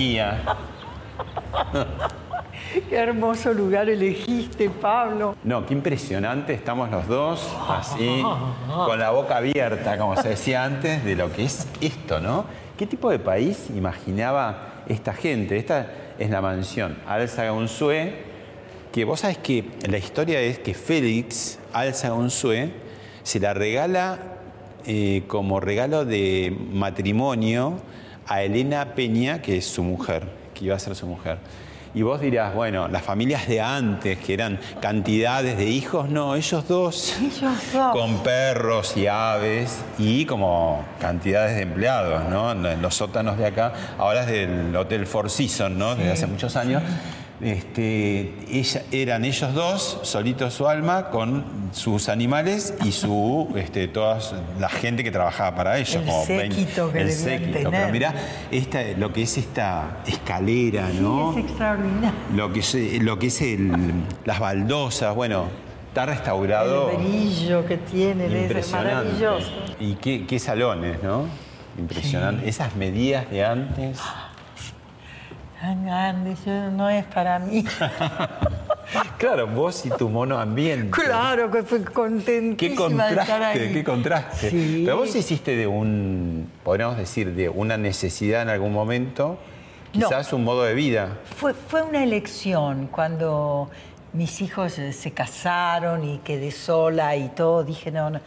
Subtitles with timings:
[2.88, 5.36] Qué hermoso lugar elegiste, Pablo.
[5.44, 8.22] No, qué impresionante, estamos los dos así,
[8.86, 12.46] con la boca abierta, como se decía antes, de lo que es esto, ¿no?
[12.78, 15.58] ¿Qué tipo de país imaginaba esta gente?
[15.58, 18.14] Esta es la mansión Alza Gonzue,
[18.92, 22.72] que vos sabés que la historia es que Félix Alza Gonzue
[23.22, 24.18] se la regala
[24.86, 27.82] eh, como regalo de matrimonio
[28.30, 30.22] a Elena Peña, que es su mujer,
[30.54, 31.38] que iba a ser su mujer.
[31.92, 36.68] Y vos dirás, bueno, las familias de antes, que eran cantidades de hijos, no, ellos
[36.68, 37.92] dos, Ellos dos.
[37.92, 42.52] con perros y aves y como cantidades de empleados, ¿no?
[42.52, 45.96] En los sótanos de acá, ahora es del Hotel Four Seasons, ¿no?
[45.96, 46.84] Desde hace muchos años.
[47.42, 54.18] Este, ella- eran ellos dos, solitos su alma, con sus animales y su, este, toda
[54.58, 55.94] la gente que trabajaba para ellos.
[55.96, 57.52] El como séquito que el séquito.
[57.58, 57.70] tener.
[57.70, 58.14] Pero mirá,
[58.50, 61.32] esta, lo que es esta escalera, ¿no?
[61.32, 62.12] Es extraordinario.
[62.34, 63.72] Lo que es, lo que es el-
[64.26, 65.46] las baldosas, bueno,
[65.88, 66.90] está restaurado.
[66.90, 69.50] El brillo que tiene, es maravilloso.
[69.80, 71.24] Y qué, qué salones, ¿no?
[71.78, 72.46] Impresionante.
[72.48, 73.98] Esas medidas de antes.
[75.60, 77.64] Tan grande, eso no es para mí.
[79.18, 80.90] Claro, vos y tu mono ambiente.
[80.90, 83.72] claro que fue Qué contentísima de estar contraste, ahí.
[83.72, 84.50] qué contraste.
[84.50, 84.82] Sí.
[84.84, 89.38] Pero vos hiciste de un, podríamos decir, de una necesidad en algún momento,
[89.94, 90.08] No.
[90.08, 91.18] quizás un modo de vida.
[91.36, 93.70] Fue, fue una elección cuando
[94.12, 97.62] mis hijos eh, se casaron y quedé sola y todo.
[97.62, 98.20] Dije, no, no.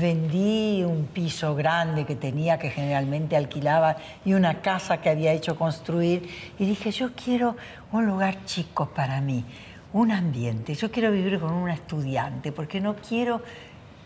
[0.00, 5.56] Vendí un piso grande que tenía, que generalmente alquilaba, y una casa que había hecho
[5.56, 6.28] construir.
[6.58, 7.56] Y dije, yo quiero
[7.92, 9.44] un lugar chico para mí,
[9.92, 10.74] un ambiente.
[10.74, 13.40] Yo quiero vivir con una estudiante, porque no quiero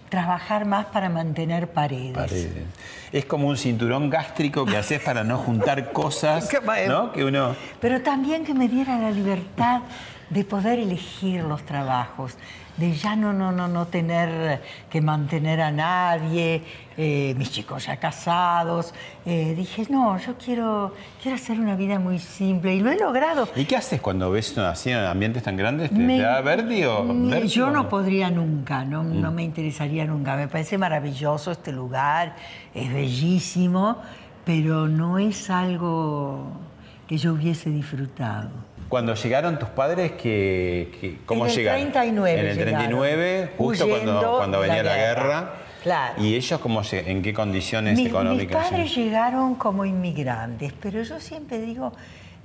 [0.09, 2.13] trabajar más para mantener paredes.
[2.15, 2.65] Paredes.
[3.13, 7.13] Es como un cinturón gástrico que haces para no juntar cosas, va- ¿no?
[7.13, 7.55] Que uno...
[7.81, 9.83] Pero también que me diera la libertad
[10.29, 12.37] de poder elegir los trabajos,
[12.81, 16.63] de ya no, no, no, no tener que mantener a nadie,
[16.97, 18.95] eh, mis chicos ya casados.
[19.27, 23.47] Eh, dije, no, yo quiero, quiero hacer una vida muy simple y lo he logrado.
[23.55, 25.91] ¿Y qué haces cuando ves así en ambientes tan grandes?
[25.91, 27.05] ¿Te, Me- te da vértigo?
[27.05, 30.35] me- ¿Vértigo Yo no podría nunca, no, no me interesaría nunca.
[30.37, 32.35] Me parece maravilloso este lugar,
[32.75, 33.99] es bellísimo,
[34.45, 36.47] pero no es algo
[37.07, 38.49] que yo hubiese disfrutado.
[38.91, 41.81] Cuando llegaron tus padres, que, que- ¿cómo En el llegaron?
[41.93, 45.23] 39 En el 39, llegaron, justo cuando, cuando venía la guerra.
[45.23, 45.55] guerra.
[45.83, 46.23] Claro.
[46.23, 48.69] ¿Y ellos cómo, lle- en qué condiciones Mi- mis económicas?
[48.69, 51.93] padres llegaron como inmigrantes, pero yo siempre digo,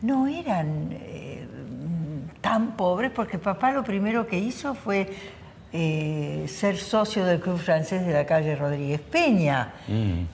[0.03, 1.45] no eran eh,
[2.41, 5.09] tan pobres porque papá lo primero que hizo fue
[5.73, 9.73] eh, ser socio del Club Francés de la calle Rodríguez Peña.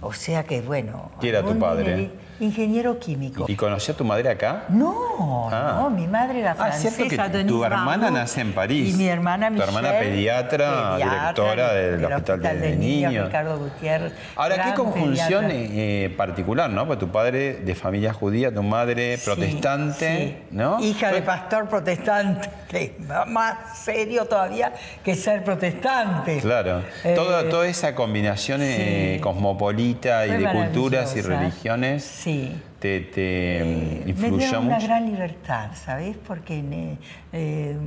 [0.02, 1.10] O sea que, bueno...
[1.16, 1.20] Mm.
[1.22, 2.10] ¿Qué era tu padre?
[2.42, 3.46] Ingeniero químico.
[3.48, 4.66] ¿Y conoció a tu madre acá?
[4.70, 5.78] No, Ah.
[5.82, 6.96] no, mi madre era Ah, es francesa.
[6.96, 8.96] cierto que Denise tu hermana nace en París.
[8.96, 13.26] Y mi hermana Tu Michelle, hermana pediatra, directora del Hospital de Niños.
[13.28, 14.14] Ricardo Gutiérrez.
[14.36, 16.88] Ahora, qué conjunción eh, particular, ¿no?
[16.88, 20.38] Porque tu padre de familia judía, tu madre Sí, protestante, sí.
[20.52, 20.80] ¿no?
[20.80, 22.96] Hija de pastor protestante, que
[23.28, 24.74] más serio todavía
[25.04, 26.40] que ser protestante.
[26.40, 32.31] Claro, Eh, toda, toda esa combinación eh, cosmopolita y Fue de culturas y religiones Sí.
[32.80, 34.88] Te, te Eh, me influyó dio una mucho.
[34.88, 36.18] gran libertad, ¿sabes?
[36.18, 36.98] Porque eh,
[37.34, 37.78] eh,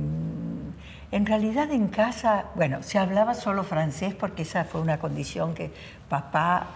[1.11, 5.71] en realidad en casa, bueno, se hablaba solo francés porque esa fue una condición que
[6.09, 6.67] papá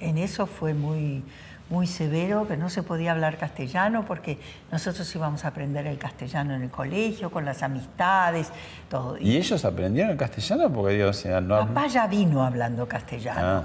[0.00, 1.22] en eso fue muy,
[1.68, 4.38] muy severo, que no se podía hablar castellano porque
[4.70, 8.50] nosotros íbamos a aprender el castellano en el colegio, con las amistades,
[8.88, 9.18] todo.
[9.18, 10.72] ¿Y ellos aprendieron el castellano?
[10.72, 11.58] Porque Dios, no...
[11.66, 13.64] Papá ya vino hablando castellano.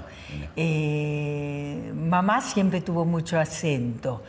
[0.56, 4.22] Eh, mamá siempre tuvo mucho acento,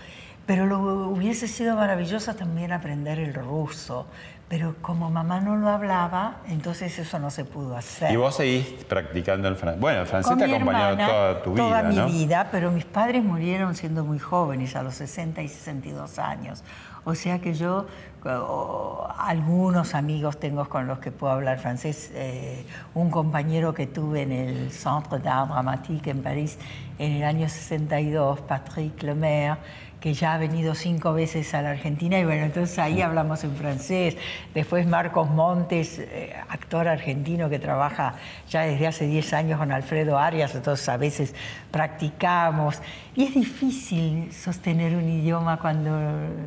[0.45, 0.79] Pero lo
[1.09, 4.05] hubiese sido maravilloso también aprender el ruso.
[4.49, 8.11] Pero como mamá no lo hablaba, entonces eso no se pudo hacer.
[8.11, 9.81] Y vos seguís practicando el francés.
[9.81, 12.05] Bueno, el francés te ha acompañado toda tu vida, Toda ¿no?
[12.05, 16.63] mi vida, pero mis padres murieron siendo muy jóvenes, a los 60 y 62 años.
[17.05, 17.87] O sea que yo,
[18.25, 22.11] o- algunos amigos tengo con los que puedo hablar francés.
[22.13, 26.59] eh, un compañero que tuve en el Centre d'Art Dramatique en París
[26.99, 29.57] en el año 62, Patrick Lemaire,
[30.03, 33.55] que ya ha venido cinco veces a la Argentina y bueno, entonces ahí hablamos en
[33.55, 34.17] francés.
[34.53, 38.15] Después Marcos Montes, eh, actor argentino que trabaja
[38.49, 41.33] ya desde hace 10 años con Alfredo Arias, entonces a veces
[41.71, 42.81] practicamos.
[43.15, 45.97] Y es difícil sostener un idioma cuando,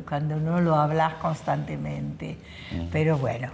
[0.07, 2.37] cuando no lo hablas constantemente.
[2.91, 3.49] Pero bueno,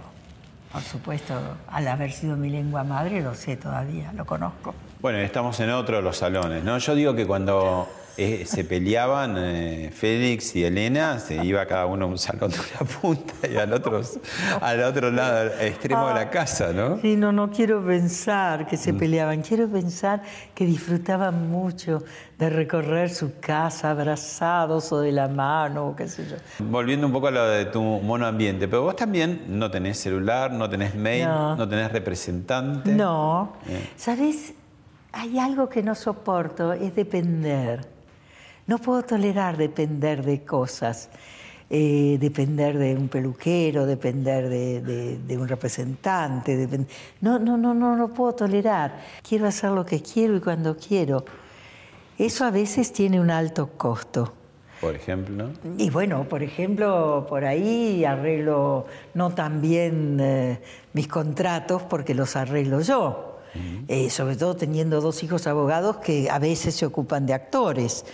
[0.70, 1.34] por supuesto,
[1.66, 4.74] al haber sido mi lengua madre, lo sé todavía, lo conozco.
[5.04, 6.78] Bueno, estamos en otro de los salones, ¿no?
[6.78, 7.86] Yo digo que cuando
[8.16, 12.56] eh, se peleaban eh, Félix y Elena, se iba cada uno a un salón de
[12.56, 14.00] una punta y al otro,
[14.62, 16.98] al otro lado, al extremo de la casa, ¿no?
[17.02, 20.22] Sí, no, no quiero pensar que se peleaban, quiero pensar
[20.54, 22.02] que disfrutaban mucho
[22.38, 26.36] de recorrer su casa abrazados o de la mano, o qué sé yo.
[26.60, 30.50] Volviendo un poco a lo de tu mono ambiente, pero vos también no tenés celular,
[30.50, 31.68] no tenés mail, no, No.
[31.68, 32.90] tenés representante.
[32.94, 33.86] No, Bien.
[33.98, 34.54] ¿sabes?
[35.14, 37.86] Hay algo que no soporto, es depender.
[38.66, 41.08] No puedo tolerar depender de cosas.
[41.70, 46.56] Eh, depender de un peluquero, depender de, de- de un representante.
[46.68, 46.86] depen-
[47.20, 49.00] No, no, no, no lo puedo tolerar.
[49.26, 51.24] Quiero hacer lo que quiero y cuando quiero.
[52.18, 54.32] Eso a veces tiene un alto costo.
[54.80, 55.50] Por ejemplo.
[55.78, 60.60] Y bueno, por ejemplo, por ahí arreglo no tan bien eh,
[60.92, 63.33] mis contratos porque los arreglo yo.
[63.88, 68.04] Eh, sobre todo teniendo dos hijos abogados que a veces se ocupan de actores.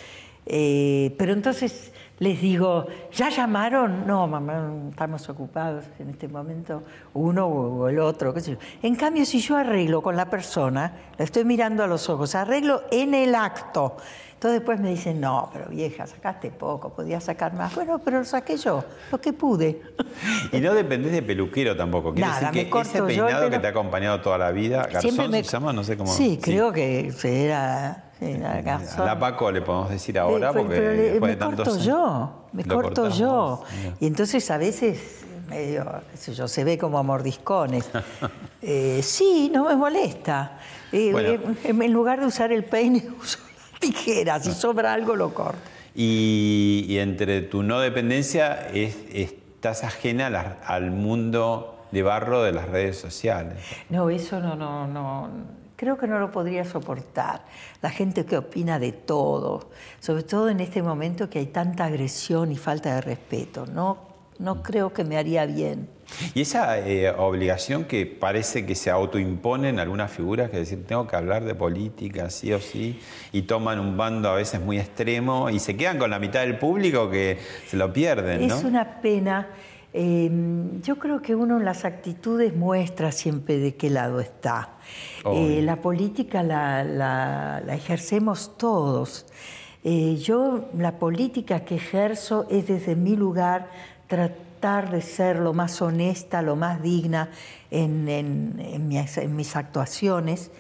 [0.47, 1.90] Eh, pero entonces
[2.21, 4.07] les digo, ¿ya llamaron?
[4.07, 6.83] No, mamá, estamos ocupados en este momento,
[7.15, 8.59] uno o el otro, qué sé yo.
[8.83, 12.83] En cambio, si yo arreglo con la persona, la estoy mirando a los ojos, arreglo
[12.91, 13.97] en el acto.
[14.35, 17.75] Entonces después me dicen, no, pero vieja, sacaste poco, podías sacar más.
[17.75, 19.81] Bueno, pero lo saqué yo, lo que pude.
[20.53, 22.13] Y no dependés de peluquero tampoco.
[22.13, 25.33] Quiere Nada, decir me ese yo peinado que te ha acompañado toda la vida, Garzón
[25.33, 26.13] se llama, no sé cómo.
[26.13, 29.03] Sí, creo que era, era Garzón.
[29.03, 31.57] A la Paco le podemos decir ahora Eh, porque pero le- después me de tantos
[31.69, 33.63] corto años- yo, me corto yo.
[33.83, 33.97] mira.
[34.01, 35.85] Y entonces a veces medio,
[36.15, 37.89] sé yo, se ve como a mordiscones.
[38.63, 40.59] Eh, sí, no me molesta.
[40.93, 41.29] Eh, Bueno.
[41.31, 43.39] eh, en lugar de usar el peine, uso
[43.73, 44.39] la tijera.
[44.39, 45.59] Si sobra algo, lo corto.
[45.95, 52.43] Y, y entre tu no dependencia es- estás ajena a la- al mundo de barro
[52.43, 53.57] de las redes sociales.
[53.89, 55.31] No, eso no, no, no.
[55.81, 57.41] Creo que no lo podría soportar.
[57.81, 62.53] La gente que opina de todo, sobre todo en este momento que hay tanta agresión
[62.53, 63.65] y falta de respeto.
[63.65, 63.97] No,
[64.39, 65.89] no creo que me haría bien.
[66.35, 71.17] Y esa eh, obligación que parece que se autoimponen algunas figuras, que decir, tengo que
[71.17, 73.01] hablar de política, sí o sí,
[73.33, 76.59] y toman un bando a veces muy extremo y se quedan con la mitad del
[76.59, 78.55] público que se lo pierden, ¿no?
[78.55, 79.49] Es una pena.
[79.93, 80.31] Eh,
[80.83, 84.75] yo creo que uno en las actitudes muestra siempre de qué lado está.
[85.35, 89.27] Eh, la política la, la- la ejercemos todos.
[89.83, 93.69] Eh, yo la política que ejerzo es desde mi lugar
[94.07, 97.31] tratar de ser lo más honesta, lo más digna
[97.71, 100.51] en, en- en mis, en mis actuaciones.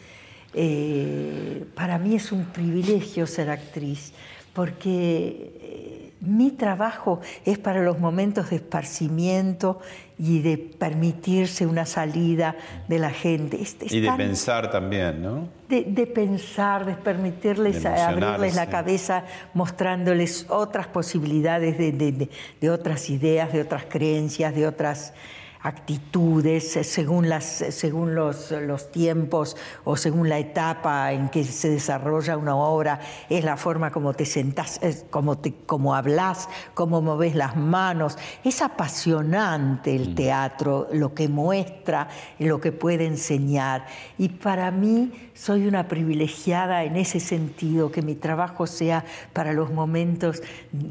[0.54, 4.12] Eh, para mí es un privilegio ser actriz,
[4.52, 9.80] porque mi trabajo es para los momentos de esparcimiento
[10.18, 12.56] y de permitirse una salida
[12.88, 13.60] de la gente.
[13.62, 15.48] Es- es Y de tan- pensar también, ¿no?
[15.68, 19.24] de, de pensar, de permitirles De abrirles la cabeza,
[19.54, 25.14] mostrándoles otras posibilidades de, de- de- de otras ideas, de otras creencias, de otras
[25.62, 31.44] actitudes, eh, según, las, eh, según los, los tiempos o según la etapa en que
[31.44, 37.02] se desarrolla una obra, es la forma como te sentás, como, te, como hablas, cómo
[37.02, 38.16] moves las manos.
[38.44, 43.86] Es apasionante el teatro, lo que muestra, lo que puede enseñar.
[44.18, 49.70] Y para mí soy una privilegiada en ese sentido, que mi trabajo sea para los
[49.70, 50.42] momentos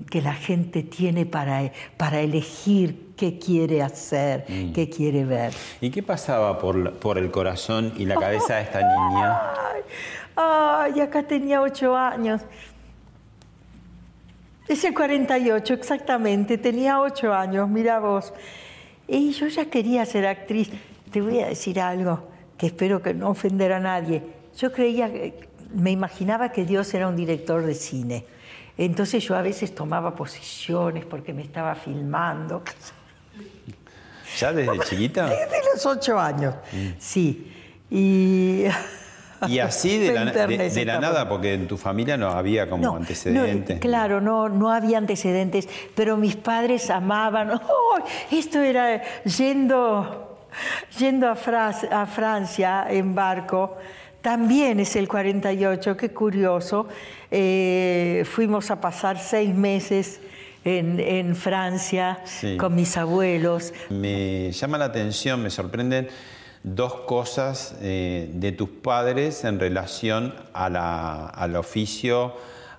[0.10, 5.52] que la gente tiene para, para elegir qué quiere hacer, qué quiere ver.
[5.82, 9.40] ¿Y qué pasaba por, por el corazón y la cabeza de esta niña?
[10.42, 12.42] Ay, ay, acá tenía ocho años.
[14.70, 16.58] Es el 48, exactamente.
[16.58, 18.32] Tenía ocho años, mira vos.
[19.08, 20.70] Y yo ya quería ser actriz.
[21.12, 24.24] Te voy a decir algo que espero que no ofender a nadie.
[24.58, 28.26] Yo creía, que- me imaginaba que Dios era un director de cine.
[28.78, 32.64] Entonces yo a veces tomaba posiciones porque me estaba filmando.
[34.40, 35.28] ¿Ya desde chiquita?
[35.28, 36.56] Desde los ocho años,
[37.00, 37.52] sí.
[37.90, 38.66] Y,
[39.48, 42.96] Y así de la, de- de nada, porque en tu familia no había como No,
[42.98, 43.78] antecedentes.
[43.78, 47.52] no, claro, no, no había antecedentes, pero mis padres amaban.
[47.70, 48.00] ¡Oh!
[48.32, 50.46] esto era yendo,
[50.98, 53.78] yendo a, Fras- a Francia en barco.
[54.22, 56.88] También es el 48, qué curioso.
[57.32, 60.20] Eh, fuimos a pasar seis meses
[60.66, 62.58] en, en Francia Sí.
[62.58, 63.74] con mis abuelos.
[63.90, 66.08] Me llama la atención, me sorprenden
[66.64, 72.36] dos cosas eh, de tus padres en relación a la- al oficio,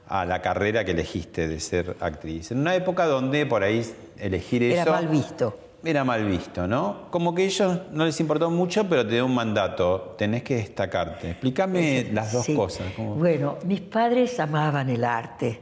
[0.08, 2.50] a la carrera que elegiste de ser actriz.
[2.50, 3.84] En una época donde por ahí
[4.18, 4.90] elegir Era eso...
[4.92, 5.58] mal visto.
[5.82, 7.06] Era mal visto, ¿no?
[7.10, 10.56] Como que a ellos no les importó mucho, pero te dio un mandato, tenés que
[10.56, 11.30] destacarte.
[11.30, 12.54] Explícame las dos Sí.
[12.54, 12.88] cosas.
[12.94, 13.14] ¿cómo?
[13.14, 15.58] Bueno, mis padres amaban el arte.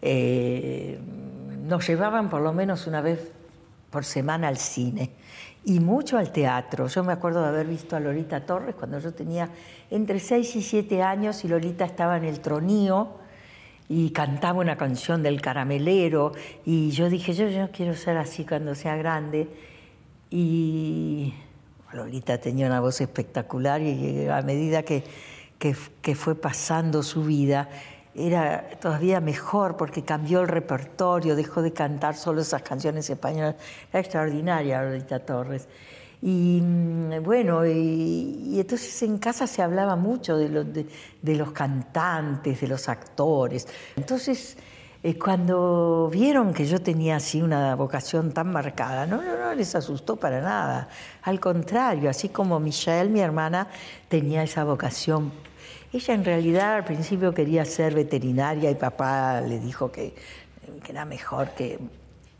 [0.00, 0.98] Eh,
[1.62, 3.30] nos llevaban por lo menos una vez
[3.90, 5.10] por semana al cine
[5.64, 6.88] y mucho al teatro.
[6.88, 9.48] Yo me acuerdo de haber visto a Lolita Torres cuando yo tenía
[9.90, 13.12] entre 6 y 7 años y Lolita estaba en el tronío
[13.88, 16.32] y cantaba una canción del caramelero
[16.64, 19.48] y yo dije, yo, yo quiero ser así cuando sea grande.
[20.30, 21.34] Y
[21.92, 25.04] Lolita tenía una voz espectacular y a medida que,
[25.58, 27.68] que, que fue pasando su vida,
[28.14, 33.56] era todavía mejor porque cambió el repertorio, dejó de cantar solo esas canciones españolas.
[33.90, 35.68] Era extraordinaria Lolita Torres.
[36.20, 37.70] Y mm, bueno, y,
[38.50, 40.86] y entonces en casa se hablaba mucho de, los de,
[41.20, 43.66] de los cantantes, de los actores.
[43.96, 44.56] Entonces,
[45.04, 49.74] eh, cuando vieron que yo tenía así una vocación tan marcada, no, no, no les
[49.74, 50.88] asustó para nada.
[51.22, 53.66] Al contrario, así como Michelle, mi hermana,
[54.08, 55.32] tenía esa vocación.
[55.92, 60.14] Ella en realidad al principio quería ser veterinaria y papá le dijo que,
[60.84, 61.78] que era mejor que,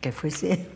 [0.00, 0.66] que fuese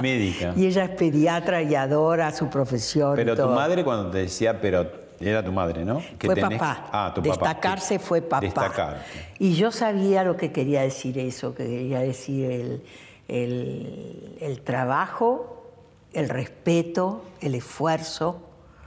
[0.00, 0.54] Médica.
[0.56, 3.16] Y ella es pediatra y adora su profesión.
[3.16, 4.88] Pero tu madre cuando te decía, pero
[5.20, 6.02] era tu madre, ¿no?
[6.18, 6.88] Que fue tenés- papá.
[6.92, 7.30] Ah, tu papá.
[7.48, 8.40] Destacarse fue papá.
[8.40, 9.00] Destacarte.
[9.38, 12.82] Y yo sabía lo que quería decir eso, que quería decir el,
[13.26, 15.72] el- el trabajo,
[16.12, 18.40] el respeto, el esfuerzo,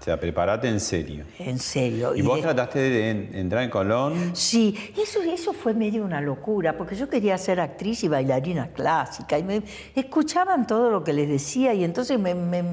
[0.07, 1.25] sea, preparate en serio.
[1.37, 2.15] en serio.
[2.15, 4.31] ¿Y vos de- trataste de en- entrar en Colón?
[4.33, 9.37] Sí, eso, eso fue medio una locura, porque yo quería ser actriz y bailarina clásica,
[9.37, 9.61] y me
[9.95, 12.63] escuchaban todo lo que les decía, y entonces me, me-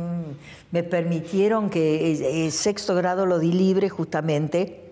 [0.70, 4.83] me permitieron que eh, eh, sexto grado lo di libre justamente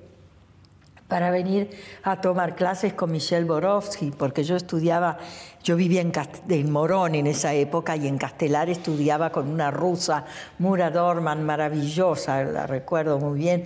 [1.12, 1.68] para venir
[2.04, 5.18] a tomar clases con Michelle Borowski, porque yo estudiaba,
[5.62, 6.10] yo vivía en,
[6.48, 10.24] en Morón en esa época y en Castelar estudiaba con una rusa,
[10.58, 13.64] Mura Dorman, maravillosa, la recuerdo muy bien.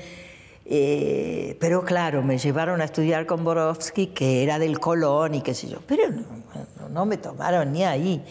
[0.65, 5.55] Eh, pero claro, me llevaron a estudiar con Borowski, que era del Colón y qué
[5.55, 8.25] sé yo, pero no, no- me tomaron ni ahí.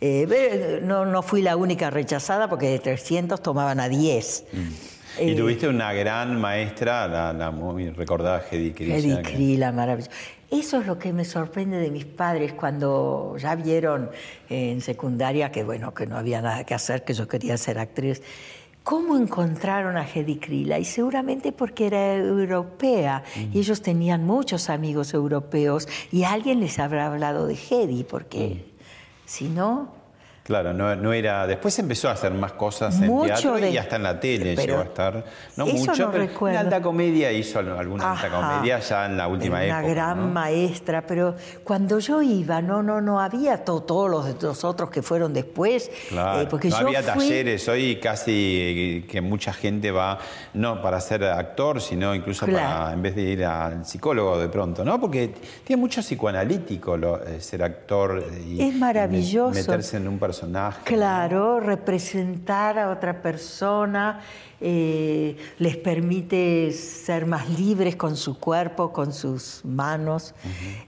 [0.00, 4.44] Eh, no, no fui la única rechazada porque de 300 tomaban a 10.
[5.18, 10.10] Y Eh, tuviste una gran maestra, la, la muy recordada Hedy que- Krila, maravilloso.
[10.50, 14.10] Eso es lo que me sorprende de mis padres cuando ya vieron
[14.48, 17.78] eh, en secundaria que bueno, que no había nada que hacer, que yo quería ser
[17.78, 18.22] actriz.
[18.82, 20.78] ¿Cómo encontraron a Hedy Krila?
[20.78, 27.06] Y seguramente porque era europea y ellos tenían muchos amigos europeos y alguien les habrá
[27.06, 28.64] hablado de Hedy, porque
[29.26, 29.94] si no,
[30.50, 31.46] Claro, no, no era.
[31.46, 34.80] Después empezó a hacer más cosas en teatro y hasta en la tele Pero llegó
[34.80, 35.24] a estar.
[35.56, 36.58] No eso mucho, no pero recuerdo.
[36.58, 39.78] alta comedia hizo alguna alta comedia ya en la última época.
[39.78, 40.26] Una gran ¿no?
[40.26, 45.02] maestra, pero cuando yo iba, no, no, no había to- todos los, los otros que
[45.02, 45.88] fueron después.
[46.08, 50.18] Claro, eh, porque no yo había fui- talleres, hoy casi eh, que mucha gente va
[50.54, 52.66] no para ser actor, sino incluso Claro.
[52.80, 55.00] para en vez de ir al psicólogo de pronto, ¿no?
[55.00, 59.50] Porque tiene mucho psicoanalítico lo- eh, ser actor y Es maravilloso.
[59.54, 60.39] me- meterse en un personaje.
[60.84, 64.20] Claro, representar a otra persona
[64.60, 70.34] eh, les permite ser más libres con su cuerpo, con sus manos.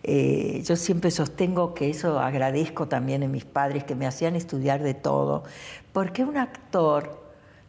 [0.02, 4.82] Eh, yo siempre sostengo que eso agradezco también en mis padres que me hacían estudiar
[4.82, 5.44] de todo,
[5.92, 7.22] porque un actor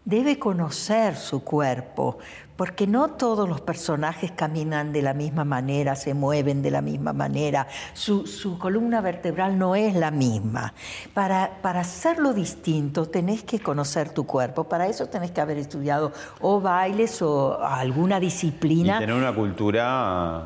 [0.05, 2.17] debe conocer su cuerpo,
[2.55, 7.13] porque no todos los personajes caminan de la misma manera, se mueven de la misma
[7.13, 10.73] manera, su, su columna vertebral no es la misma.
[11.13, 16.11] Para, para hacerlo distinto tenés que conocer tu cuerpo, para eso tenés que haber estudiado
[16.41, 18.99] o bailes o alguna Y disciplina.
[18.99, 20.43] tener una cultura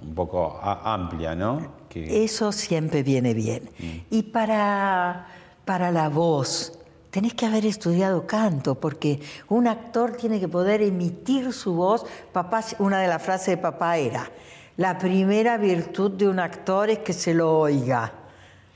[0.00, 1.78] un poco amplia, ¿no?
[1.88, 3.68] Que, Eso siempre viene bien.
[4.10, 5.26] Y para,
[5.64, 6.77] para la voz,
[7.18, 12.06] tenés que haber estudiado canto, porque un actor tiene que poder emitir su voz.
[12.32, 14.30] Papá, una de las frases de papá era,
[14.76, 18.12] la primera virtud de un actor es que se lo oiga.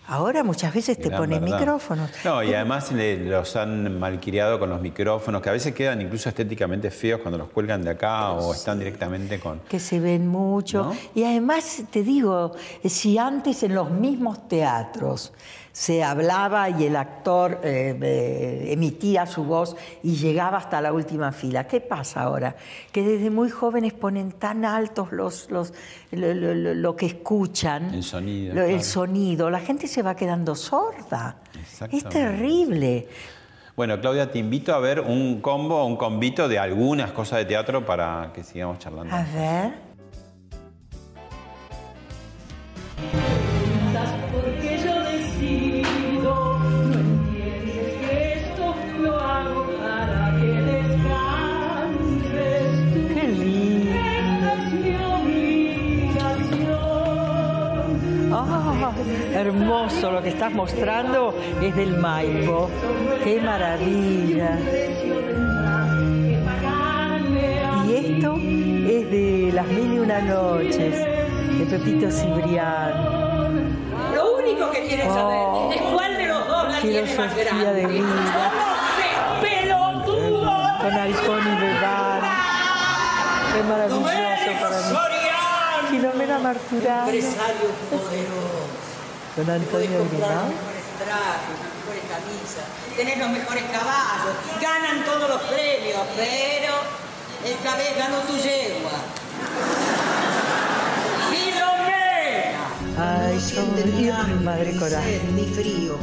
[0.09, 1.61] Ahora muchas veces te Gran ponen verdad.
[1.61, 2.11] micrófonos.
[2.25, 6.29] No, y además le- los han malcriado con los micrófonos, que a veces quedan incluso
[6.29, 9.61] estéticamente feos cuando los cuelgan de acá o están directamente con...
[9.61, 10.83] que se ven mucho.
[10.87, 10.97] ¿No?
[11.15, 12.51] Y además, te digo,
[12.85, 15.33] si antes en los mismos teatros
[15.73, 21.33] se hablaba y el actor eh, eh, emitía su voz y llegaba hasta la última
[21.33, 22.55] fila, ¿qué pasa ahora?
[22.93, 25.73] Que desde muy jóvenes ponen tan altos los, los,
[26.11, 30.55] lo, lo- lo- lo que escuchan, El sonido, el sonido, la gente se va quedando
[30.55, 31.37] sorda.
[31.91, 33.09] Es terrible.
[33.75, 37.87] Bueno, Claudia, te invito a ver un combo, un convito de algunas cosas de teatro
[37.87, 39.15] para que sigamos charlando.
[39.15, 39.92] A ver.
[59.73, 62.69] Hermoso lo que estás mostrando es del Maipo.
[63.25, 64.59] Qué maravilla.
[67.87, 70.95] Y esto es de Las Mil y Una Noches,
[71.59, 72.93] de Pepito Cibrián.
[74.15, 77.73] Lo único que quieren saber Oh, es cuál de los dos la tiene más grande.
[77.73, 78.53] de vida.
[79.41, 80.53] ¡Pelotudo!
[80.83, 82.21] Con Halcón y Bebán.
[83.55, 84.97] Qué maravilloso para mí.
[85.91, 87.05] Filomena Marturano.
[87.05, 88.92] Empresario poderoso.
[89.35, 90.53] Podés Antonio trajes,
[91.09, 96.75] las mejores camisas, tenés los mejores caballos, ganan todos los premios, pero
[97.43, 98.93] esta vez ganó tu yegua.
[101.31, 102.69] ¡Filomena!
[102.99, 105.23] Ay, sonríe mi madre coraje.
[105.35, 105.97] Ni frío.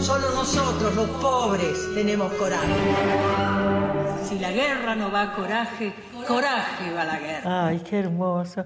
[0.00, 2.66] Solo nosotros, los pobres, tenemos coraje.
[4.26, 5.92] Si la guerra no va a coraje,
[6.26, 7.66] coraje va la guerra.
[7.66, 8.64] Ay, qué hermoso.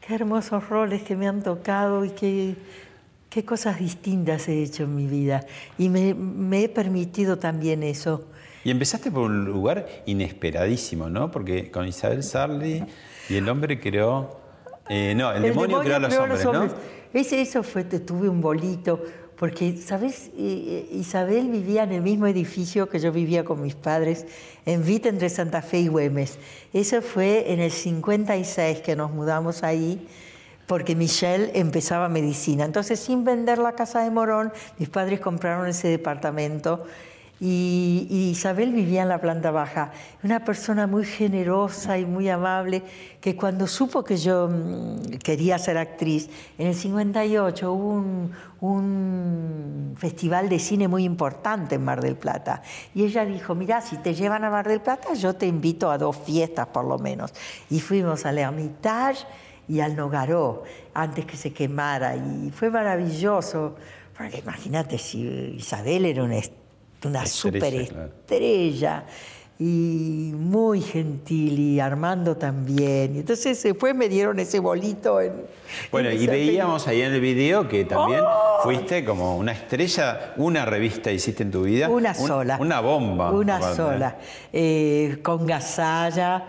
[0.00, 2.56] Qué hermosos roles que me han tocado y qué,
[3.34, 5.44] qué cosas distintas he hecho en mi vida.
[5.76, 8.28] Y me, me he permitido también eso.
[8.62, 11.32] Y empezaste por un lugar inesperadísimo, ¿no?
[11.32, 12.84] Porque con Isabel Sarli
[13.28, 14.38] y el hombre creó...
[14.88, 16.68] eh, no, el, demonio, creó a los hombres, ¿no?
[17.12, 19.02] Ese, eso fue, te tuve un bolito,
[19.36, 20.30] porque, ¿sabes?
[20.36, 24.26] Isabel vivía en el mismo edificio que yo vivía con mis padres,
[24.64, 26.38] en Vita, entre Santa Fe y Güemes.
[26.72, 30.06] Eso fue en el 56 que nos mudamos ahí,
[30.66, 32.64] porque Michelle empezaba medicina.
[32.64, 36.84] Entonces, sin vender la casa de Morón, mis padres compraron ese departamento.
[37.40, 39.90] Y, y Isabel vivía en la planta baja,
[40.22, 42.82] una persona muy generosa y muy amable,
[43.20, 49.94] que cuando supo que yo mm, quería ser actriz, en el 58 hubo un, un
[49.98, 52.62] festival de cine muy importante en Mar del Plata.
[52.94, 55.98] Y ella dijo, mira, si te llevan a Mar del Plata, yo te invito a
[55.98, 57.32] dos fiestas por lo menos.
[57.68, 59.26] Y fuimos al Hermitage
[59.68, 62.16] y al Nogaró, antes que se quemara.
[62.16, 63.74] Y fue maravilloso,
[64.16, 65.22] porque imagínate si
[65.56, 66.52] Isabel era una est-
[67.04, 69.04] una Estrella, superestrella
[69.58, 73.14] y muy gentil y Armando también.
[73.16, 75.32] Entonces después me dieron ese bolito en...
[75.92, 78.60] Bueno, en y veíamos ahí en el video que también ¡Oh!
[78.62, 81.88] fuiste como una estrella, una revista hiciste en tu vida.
[81.88, 82.56] Una Un- sola.
[82.60, 83.30] Una bomba.
[83.32, 84.16] Una sola.
[84.52, 86.42] Eh, con Gasalla,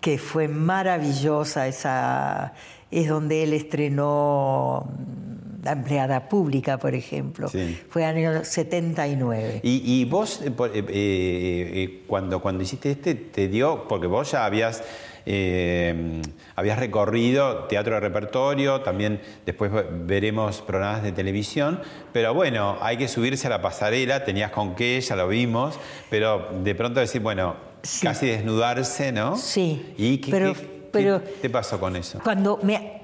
[0.00, 1.68] que fue maravillosa.
[1.68, 2.52] Esa,
[2.90, 7.48] es donde él estrenó mm, La empleada pública, por ejemplo.
[7.48, 7.78] Sí.
[7.90, 9.60] Fue año 79.
[9.62, 14.30] Y, y vos, eh, eh, eh, eh, cuando, cuando hiciste este, te dio, porque vos
[14.30, 14.84] ya habías,
[15.26, 16.22] eh,
[16.54, 19.72] habías recorrido teatro de repertorio, también después
[20.06, 21.80] veremos programas de televisión,
[22.12, 26.48] pero bueno, hay que subirse a la pasarela, tenías con qué, ya lo vimos, pero
[26.62, 28.06] de pronto decir, bueno, Sí.
[28.06, 29.36] casi desnudarse, ¿no?
[29.36, 32.20] Sí, ¿Y qué, pero- qué- qué pero- te pasó con eso?
[32.22, 33.00] Cuando me,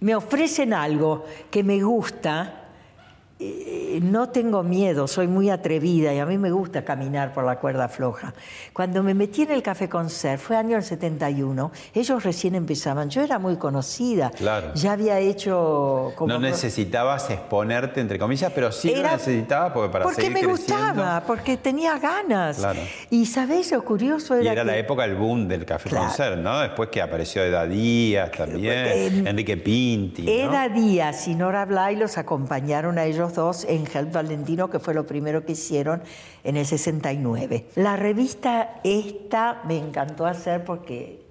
[0.00, 2.59] me ofrecen algo que me gusta,
[3.42, 7.58] eh, no tengo miedo, soy muy atrevida y a mí me gusta caminar por la
[7.58, 8.34] cuerda floja.
[8.72, 13.22] Cuando me metí en el Café Concert, fue año del 71, ellos recién empezaban, yo
[13.22, 14.74] era muy conocida, Claro.
[14.74, 16.32] ya había hecho como...
[16.34, 20.40] No necesitabas exponerte, entre comillas, pero sí Era- lo necesitabas porque para porque seguir me
[20.42, 22.58] creciendo- gustaba, porque tenía ganas.
[22.58, 22.80] Claro.
[23.10, 26.06] Y sabés lo curioso Y era, era la época del boom del Café Claro.
[26.06, 26.60] Concert, ¿no?
[26.60, 30.30] Después que apareció Eda Díaz también, Eh, Enrique Pinti, ¿no?
[30.30, 34.94] Eda Díaz y Nora Blay los acompañaron a ellos dos en Help Valentino, que fue
[34.94, 36.02] lo primero que hicieron
[36.44, 37.66] en el 69.
[37.76, 41.22] La revista esta me encantó hacer porque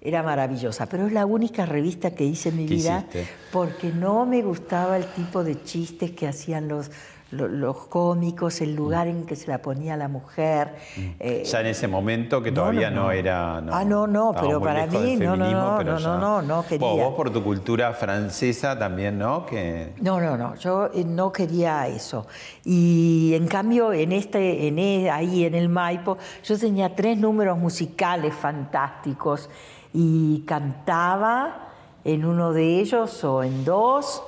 [0.00, 3.26] era maravillosa, pero es la única revista que hice en mi ¿Qué vida hiciste?
[3.52, 6.90] porque no me gustaba el tipo de chistes que hacían los,
[7.32, 10.76] lo- los cómicos, el lugar en que se la ponía la mujer.
[11.18, 13.10] eh, Ya en ese momento que no, todavía no, no, no.
[13.10, 13.56] era.
[13.56, 16.66] Ah, no, no, pero para mí, no, no, no, no, ya- no, no, no Vos,
[16.66, 16.86] quería.
[17.04, 19.44] vos por tu cultura francesa también, ¿no?
[19.44, 22.26] Que No, no, no, yo eh, no quería eso.
[22.64, 27.58] Y en cambio, en este, en e- ahí en el Maipo, yo tenía tres números
[27.58, 29.50] musicales fantásticos
[29.92, 31.70] y cantaba
[32.04, 34.22] en uno de ellos o en dos,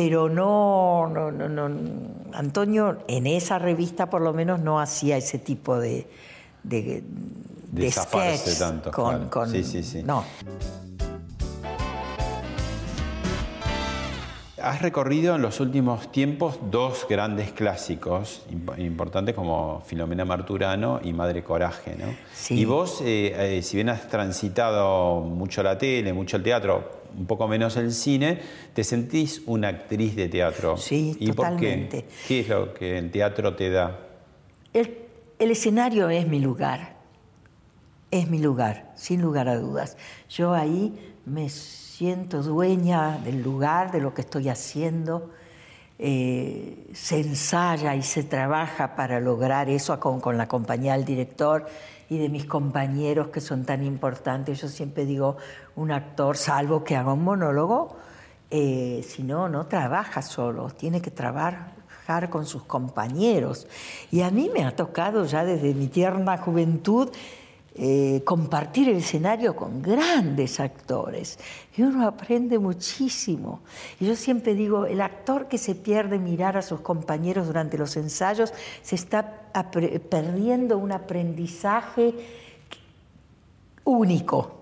[0.00, 1.70] pero no, no, no, no-
[2.32, 6.06] Antonio en esa revista por lo menos no hacía ese tipo de,
[6.62, 7.02] de,
[7.72, 9.28] De sketch tanto, con, claro.
[9.30, 10.04] con- Sí, sí, sí.
[10.04, 10.22] No.
[14.62, 21.12] Has recorrido en los últimos tiempos dos grandes clásicos imp- importantes como Filomena Marturano y
[21.12, 22.06] Madre Coraje, ¿no?
[22.34, 22.54] Sí.
[22.60, 27.26] Y vos, eh, eh, si bien has transitado mucho la tele, mucho el teatro, un
[27.26, 28.40] poco menos el cine,
[28.74, 30.76] te sentís una actriz de teatro.
[30.76, 32.02] Sí, ¿Y totalmente.
[32.02, 32.14] por qué?
[32.26, 33.98] ¿Qué es lo que el teatro te da?
[34.72, 34.98] El,
[35.38, 36.96] el escenario es mi lugar,
[38.10, 39.96] es mi lugar, sin lugar a dudas.
[40.28, 40.94] Yo ahí
[41.26, 45.30] me siento dueña del lugar, de lo que estoy haciendo.
[45.98, 51.66] Se ensaya y se trabaja para lograr eso con, con la compañía del director
[52.08, 54.60] y de mis compañeros que son tan importantes.
[54.60, 55.36] Yo siempre digo,
[55.76, 57.96] un actor, salvo que haga un monólogo,
[58.50, 63.66] eh, si no, no trabaja solo, tiene que trabajar con sus compañeros.
[64.10, 67.10] Y a mí me ha tocado ya desde mi tierna juventud
[67.80, 71.38] eh, compartir el escenario con grandes actores.
[71.76, 73.60] Y uno aprende muchísimo.
[74.00, 77.96] Y yo siempre digo, el actor que se pierde mirar a sus compañeros durante los
[77.96, 79.42] ensayos se está
[80.10, 82.14] perdiendo un aprendizaje
[83.84, 84.56] único.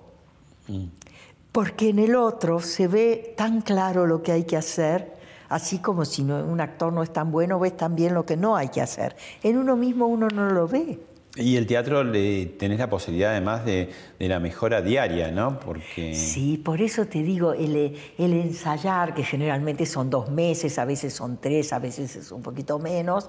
[1.52, 5.16] Porque en el otro se ve tan claro lo que hay que hacer,
[5.48, 8.56] así como si no- un actor no es tan bueno, ves también lo que no
[8.56, 9.16] hay que hacer.
[9.42, 10.98] En uno mismo uno no lo ve.
[11.36, 15.60] Y el teatro le, tenés la posibilidad además de, la mejora diaria, ¿no?
[15.60, 20.86] Porque Sí, por eso te digo, el, el ensayar, que generalmente son dos meses, a
[20.86, 23.28] veces son tres, a veces es un poquito menos,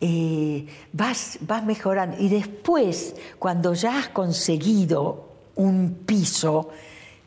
[0.00, 2.16] eh, vas, vas mejorando.
[2.20, 6.70] Y después, cuando ya has conseguido un piso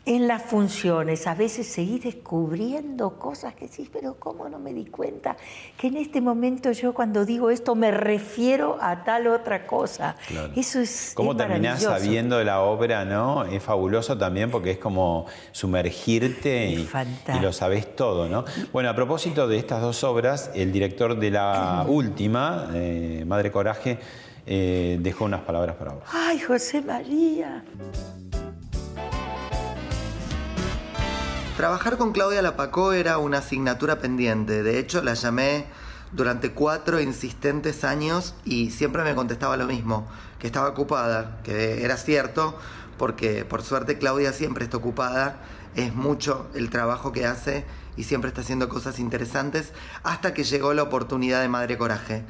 [0.07, 4.85] en las funciones, a veces seguís descubriendo cosas que decís, pero ¿cómo no me di
[4.85, 5.35] cuenta?
[5.77, 10.15] Que en este momento yo cuando digo esto me refiero a tal otra cosa.
[10.29, 10.53] Claro.
[10.55, 11.11] Eso es...
[11.13, 13.43] ¿Cómo es terminás sabiendo de la obra, no?
[13.43, 16.89] Es fabuloso también porque es como sumergirte y,
[17.41, 18.45] lo sabés todo, ¿no?
[18.71, 23.99] Bueno, a propósito de estas dos obras, el director de la última, eh, Madre Coraje,
[24.45, 26.03] eh, dejó unas palabras para vos.
[26.13, 27.65] Ay, José María.
[31.57, 34.61] Trabajar con Claudia Lapacó era una asignatura pendiente.
[34.61, 35.65] De hecho, la llamé
[36.11, 41.97] durante cuatro insistentes años y siempre me contestaba lo mismo, que estaba ocupada, que era
[41.97, 42.55] cierto,
[42.99, 45.37] porque por suerte Claudia siempre está ocupada,
[45.73, 47.65] es mucho el trabajo que hace
[47.95, 52.23] y siempre está haciendo cosas interesantes, hasta que llegó la oportunidad de Madre Coraje.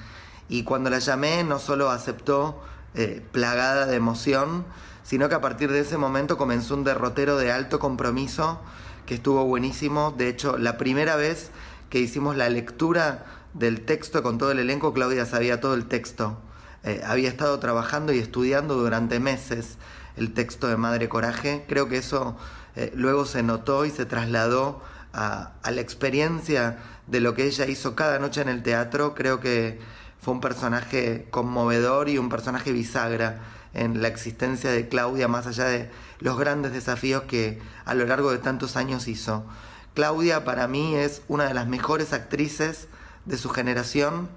[0.47, 2.63] Y cuando la llamé, no solo aceptó
[2.95, 4.63] eh, plagada de emoción,
[5.03, 8.61] sino que a partir de ese momento comenzó un derrotero de alto compromiso
[9.07, 10.13] que estuvo buenísimo.
[10.15, 11.49] De hecho, la primera vez
[11.89, 16.37] que hicimos la lectura del texto con todo el elenco, Claudia sabía todo el texto.
[16.83, 19.77] Eh, había estado trabajando y estudiando durante meses
[20.17, 21.65] el texto de Madre Coraje.
[21.67, 22.37] Creo que eso
[22.75, 27.65] eh, luego se notó y se trasladó a, a la experiencia de lo que ella
[27.65, 29.15] hizo cada noche en el teatro.
[29.15, 29.79] Creo que
[30.19, 33.39] fue un personaje conmovedor y un personaje bisagra
[33.73, 38.31] en la existencia de Claudia, más allá de los grandes desafíos que a lo largo
[38.31, 39.45] de tantos años hizo.
[39.93, 42.87] Claudia para mí es una de las mejores actrices
[43.25, 44.29] de su generación,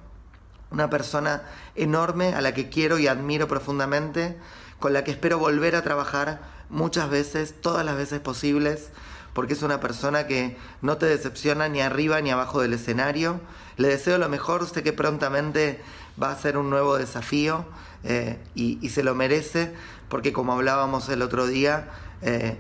[0.71, 1.43] una persona
[1.75, 4.39] enorme a la que quiero y admiro profundamente,
[4.79, 6.41] con la que espero volver a trabajar
[6.71, 8.89] muchas veces, todas las veces posibles,
[9.35, 13.41] porque es una persona que no te decepciona ni arriba ni abajo del escenario.
[13.77, 15.81] Le deseo lo mejor, sé que prontamente
[16.21, 17.67] va a ser un nuevo desafío
[18.05, 19.73] eh, y, y se lo merece,
[20.09, 21.89] porque como hablábamos el otro día,
[22.23, 22.57] eh,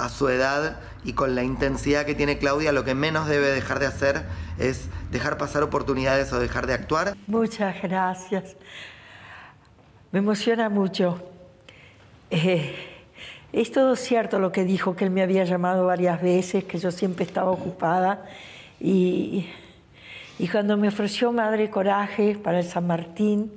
[0.00, 3.78] a su edad y con la intensidad que tiene Claudia, lo que menos debe dejar
[3.78, 4.22] de hacer
[4.58, 7.14] es dejar pasar oportunidades o dejar de actuar.
[7.26, 8.56] Muchas gracias.
[10.10, 11.20] Me emociona mucho.
[12.30, 12.74] Eh,
[13.52, 16.90] es todo cierto lo que dijo, que él me había llamado varias veces, que yo
[16.90, 18.24] siempre estaba ocupada.
[18.80, 19.48] Y,
[20.38, 23.52] y cuando me ofreció Madre Coraje para el San Martín,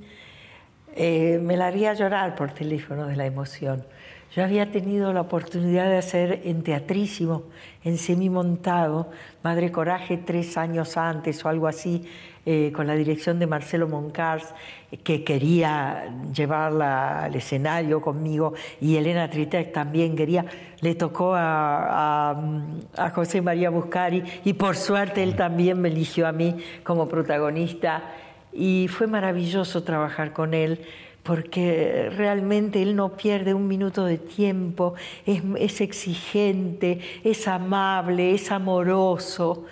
[0.96, 3.84] eh, me largué a llorar por teléfono de la emoción.
[4.34, 7.44] Yo había tenido la oportunidad de hacer en teatrísimo,
[7.84, 9.10] en semimontado,
[9.44, 12.04] Madre Coraje tres años antes o algo así,
[12.46, 14.52] eh, con la dirección de Marcelo Moncars,
[15.04, 20.44] que quería llevarla al escenario conmigo, y Elena Tritec también quería,
[20.80, 22.36] le tocó a
[23.14, 28.02] José María Buscari, y por suerte él también me eligió a mí como protagonista,
[28.54, 30.80] y fue maravilloso trabajar con él
[31.22, 38.52] porque realmente él no pierde un minuto de tiempo, es, es exigente, es amable, es
[38.52, 39.64] amoroso.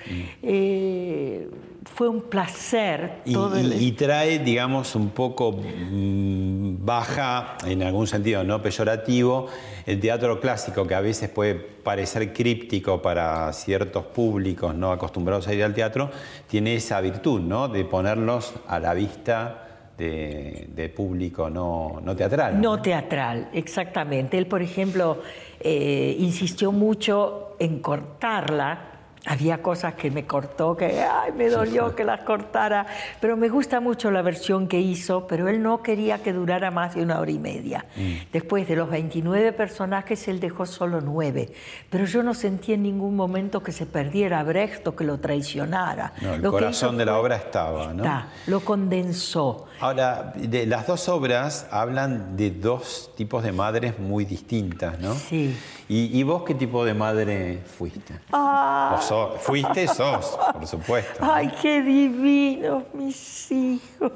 [0.43, 1.47] Eh,
[1.85, 3.21] fue un placer.
[3.25, 8.63] Y, todo el- y- y trae, digamos, un poco mm, baja, en algún sentido no
[8.63, 9.49] peyorativo,
[9.87, 15.55] el teatro clásico, que a veces puede parecer críptico para ciertos públicos no acostumbrados a
[15.55, 16.11] ir al teatro,
[16.47, 17.69] tiene esa virtud, ¿no?
[17.69, 19.59] De ponerlos a la vista
[19.99, 22.61] de, de público no, no teatral.
[22.61, 24.39] No teatral, exactamente.
[24.39, 25.21] Él, por ejemplo,
[25.61, 28.92] eh, insistió mucho en cortarla.
[29.25, 32.87] Había cosas que me cortó, que ay, me dolió que las cortara,
[33.21, 36.97] pero me gusta mucho la versión que hizo, pero él no quería que durara más
[36.97, 37.85] de una hora y media.
[38.33, 41.53] Después de los 29 personajes, él dejó solo nueve,
[41.89, 46.15] pero yo no sentí en ningún momento que se perdiera Brecht o que lo traicionara.
[46.21, 48.03] No, el Lo que corazón de la obra estaba, ¿no?
[48.03, 49.69] Está, lo condensó.
[49.83, 55.13] Ahora, de las dos obras hablan de dos tipos de madres muy distintas, ¿no?
[55.15, 55.59] Sí.
[55.89, 58.15] ¿Y, y vos qué tipo de madre fuiste?
[58.33, 59.01] Ah.
[59.11, 61.25] O fuiste, sos, por supuesto.
[61.25, 61.33] ¿no?
[61.33, 64.13] Ay, qué divinos mis hijos.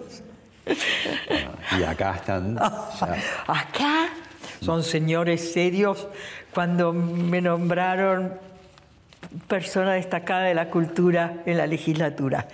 [1.76, 2.56] Y acá están.
[2.60, 2.88] Ah.
[3.00, 3.16] ya.
[3.48, 4.08] Acá
[4.60, 6.06] son señores serios.
[6.54, 8.34] Cuando me nombraron
[9.48, 12.46] persona destacada de la cultura en la legislatura,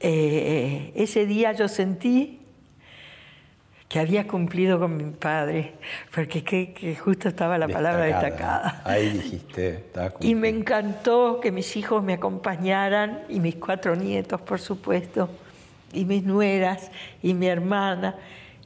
[0.00, 2.40] Eh, ese día yo sentí
[3.90, 5.74] que había cumplido con mi padre,
[6.14, 8.82] porque que, que justo estaba la palabra destacada.
[8.84, 9.84] Ahí dijiste.
[10.20, 15.28] Y me encantó que mis hijos me acompañaran y mis cuatro nietos, por supuesto,
[15.92, 18.14] y mis nueras y mi hermana.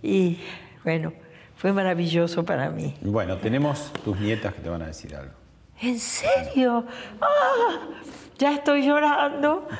[0.03, 0.39] Y
[0.85, 1.15] bueno,
[1.57, 2.95] fue maravilloso para mí.
[3.01, 5.33] Bueno, tenemos tus nietas que te van a decir algo.
[5.81, 6.85] ¿En serio?
[7.23, 7.89] ¡Ah!
[8.39, 9.67] Ya estoy llorando.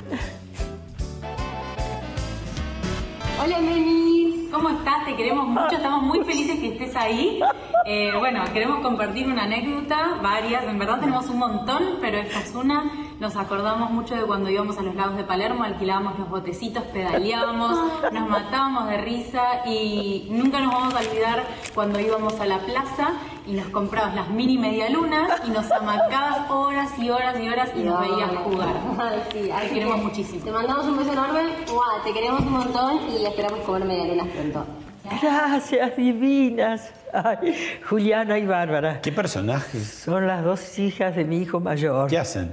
[3.37, 5.03] Hola Memi, ¿cómo estás?
[5.05, 7.41] Te queremos mucho, estamos muy felices que estés ahí.
[7.85, 12.55] Eh, bueno, queremos compartir una anécdota, varias, en verdad tenemos un montón, pero esta es
[12.55, 12.89] una.
[13.19, 17.77] Nos acordamos mucho de cuando íbamos a los lagos de Palermo, alquilábamos los botecitos, pedaleábamos,
[18.13, 21.43] nos matábamos de risa y nunca nos vamos a olvidar
[21.73, 23.13] cuando íbamos a la plaza
[23.47, 27.83] y nos comprabas las mini medialunas y nos amacabas horas y horas y horas y
[27.83, 28.75] nos veías jugar.
[29.31, 30.43] Sí, Te queremos que muchísimo.
[30.43, 31.41] Te mandamos un beso enorme.
[32.03, 34.65] Te queremos un montón y esperamos comer medialunas pronto.
[35.21, 36.91] Gracias, divinas.
[37.13, 37.55] Ay,
[37.87, 39.01] Juliana y Bárbara.
[39.01, 39.87] ¿Qué personajes?
[39.87, 42.09] Son las dos hijas de mi hijo mayor.
[42.09, 42.51] ¿Qué hacen?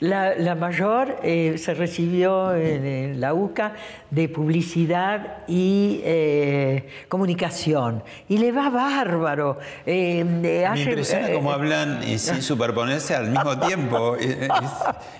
[0.00, 3.72] La, la mayor eh, se recibió en, en la UCA
[4.10, 8.02] de publicidad y eh, comunicación.
[8.28, 9.58] Y le va bárbaro.
[9.84, 14.16] Eh, eh, Me hace- impresiona eh, cómo hablan eh, sin superponerse al mismo tiempo.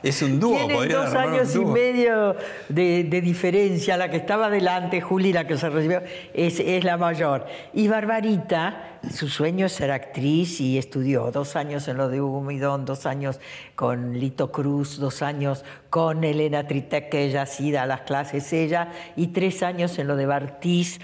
[0.02, 2.36] Es, un dúo, Tienen dos años y medio
[2.68, 3.96] de, de diferencia.
[3.96, 6.02] La que estaba delante, Juli, la que se recibió,
[6.34, 7.46] es, es la mayor.
[7.74, 12.40] Y Barbarita, su sueño es ser actriz y estudió dos años en lo de Hugo
[12.40, 13.40] Midón, dos años
[13.74, 18.92] con Lito Cruz, dos años con Elena Tritec, que ella sí da las clases ella,
[19.16, 21.00] y tres años en lo de Bartiz.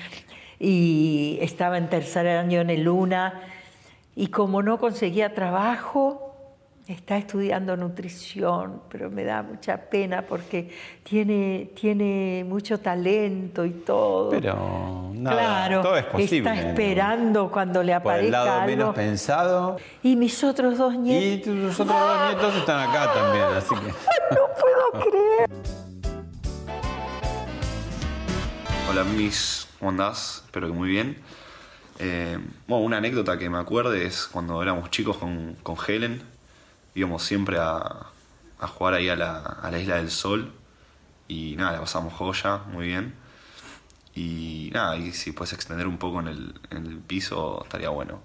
[0.58, 3.42] Y estaba en tercer año en el Luna.
[4.14, 6.31] Y como no conseguía trabajo,
[6.92, 10.68] Está estudiando nutrición, pero me da mucha pena porque
[11.02, 14.28] tiene, tiene mucho talento y todo.
[14.28, 16.50] Pero nada, claro, todo es posible.
[16.50, 18.66] está esperando cuando le Por el aparezca lado algo.
[18.66, 19.76] menos pensado.
[20.02, 21.44] Y mis otros dos Y nietos.
[21.54, 23.92] tus otros dos nietos están acá también, así que.
[24.34, 25.50] No puedo creer.
[28.90, 30.42] Hola mis, ¿cómo andás?
[30.44, 31.16] Espero que muy bien.
[31.98, 36.22] Eh, bueno, una anécdota que me acuerde es cuando éramos chicos con, con Helen,
[36.94, 38.06] íbamos siempre a,
[38.58, 40.52] a jugar ahí a la, a la Isla del Sol
[41.28, 43.14] y nada, la pasamos joya, muy bien.
[44.14, 48.20] Y nada, y si puedes extender un poco en el, en el piso estaría bueno.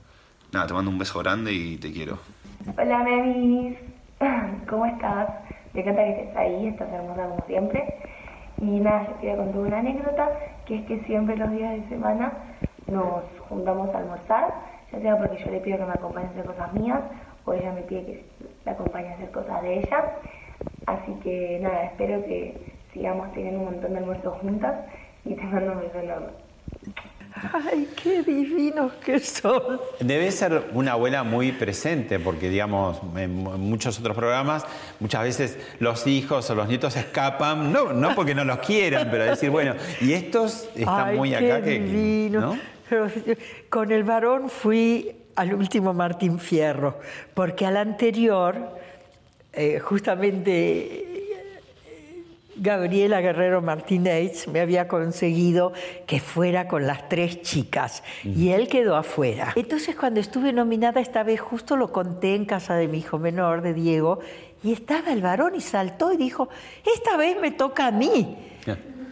[0.52, 2.20] Nada, te mando un beso grande y te quiero.
[2.78, 3.78] Hola Memis,
[4.70, 5.30] ¿cómo estás?
[5.74, 7.84] Me encanta que estés ahí, estás hermosa como siempre.
[8.60, 10.30] Y nada, yo te voy a contar una anécdota,
[10.66, 12.34] que es que siempre los días de semana
[12.88, 14.54] nos juntamos a almorzar,
[14.92, 17.02] ya sea porque yo le pido que me acompañe a hacer cosas mías,
[17.48, 18.26] o ella me pide que
[18.66, 20.18] la acompañe a hacer cosas de ella.
[20.86, 22.56] Así que nada, espero que
[22.94, 24.76] sigamos teniendo un montón de almuerzos juntas
[25.24, 26.28] y te mando un beso enorme.
[27.54, 29.80] Ay, qué divinos que son.
[30.00, 34.66] Debe ser una abuela muy presente, porque digamos, en muchos otros programas,
[35.00, 39.26] muchas veces los hijos o los nietos escapan, no, no porque no los quieran, pero
[39.26, 41.80] decir, bueno, y estos están Ay, muy qué acá que.
[41.80, 42.42] divino.
[42.42, 42.60] ¿no?
[42.90, 43.08] Pero,
[43.70, 47.00] con el varón fui al último Martín Fierro,
[47.34, 48.76] porque al anterior,
[49.54, 51.18] eh, justamente eh,
[52.56, 55.74] Gabriela Guerrero Martínez me había conseguido
[56.08, 59.54] que fuera con las tres chicas y él quedó afuera.
[59.56, 63.62] Entonces cuando estuve nominada esta vez justo lo conté en casa de mi hijo menor,
[63.62, 64.20] de Diego,
[64.64, 66.50] y estaba el varón y saltó y dijo,
[66.84, 68.38] esta vez me toca a mí.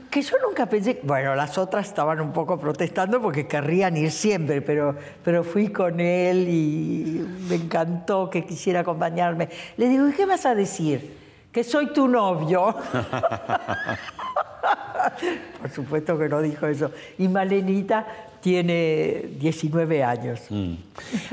[0.10, 4.62] Que yo nunca pensé, bueno, las otras estaban un poco protestando porque querrían ir siempre,
[4.62, 9.50] pero, pero fui con él y me encantó que quisiera acompañarme.
[9.78, 11.18] Le digo, ¿y qué vas a decir?
[11.52, 12.76] Que soy tu novio.
[15.62, 16.91] Por supuesto que no dijo eso.
[17.18, 18.06] Y Malenita
[18.41, 20.41] tiene 19 años.
[20.50, 20.74] Mm.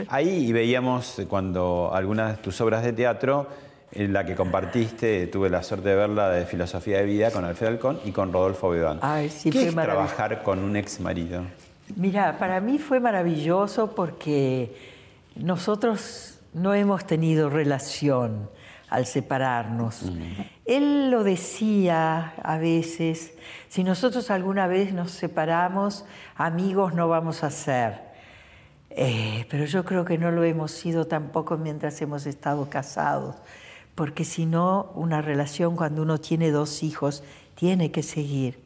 [0.08, 3.48] Ahí veíamos cuando algunas de tus obras de teatro,
[3.94, 8.00] la que compartiste, tuve la suerte de verla de Filosofía de Vida con Alfredo Alcón
[8.04, 8.98] y con Rodolfo Bedán.
[9.02, 11.42] Ay, sí, ¿Qué fue es trabajar con un ex marido?
[11.96, 14.74] Mira, para mí fue maravilloso porque
[15.36, 18.48] nosotros no hemos tenido relación
[18.88, 20.04] al separarnos.
[20.66, 23.32] Él lo decía a veces,
[23.68, 26.04] si nosotros alguna vez nos separamos,
[26.36, 28.12] amigos no vamos a ser.
[28.90, 33.36] Eh, pero yo creo que no lo hemos sido tampoco mientras hemos estado casados,
[33.94, 37.22] porque si no, una relación cuando uno tiene dos hijos
[37.54, 38.58] tiene que seguir.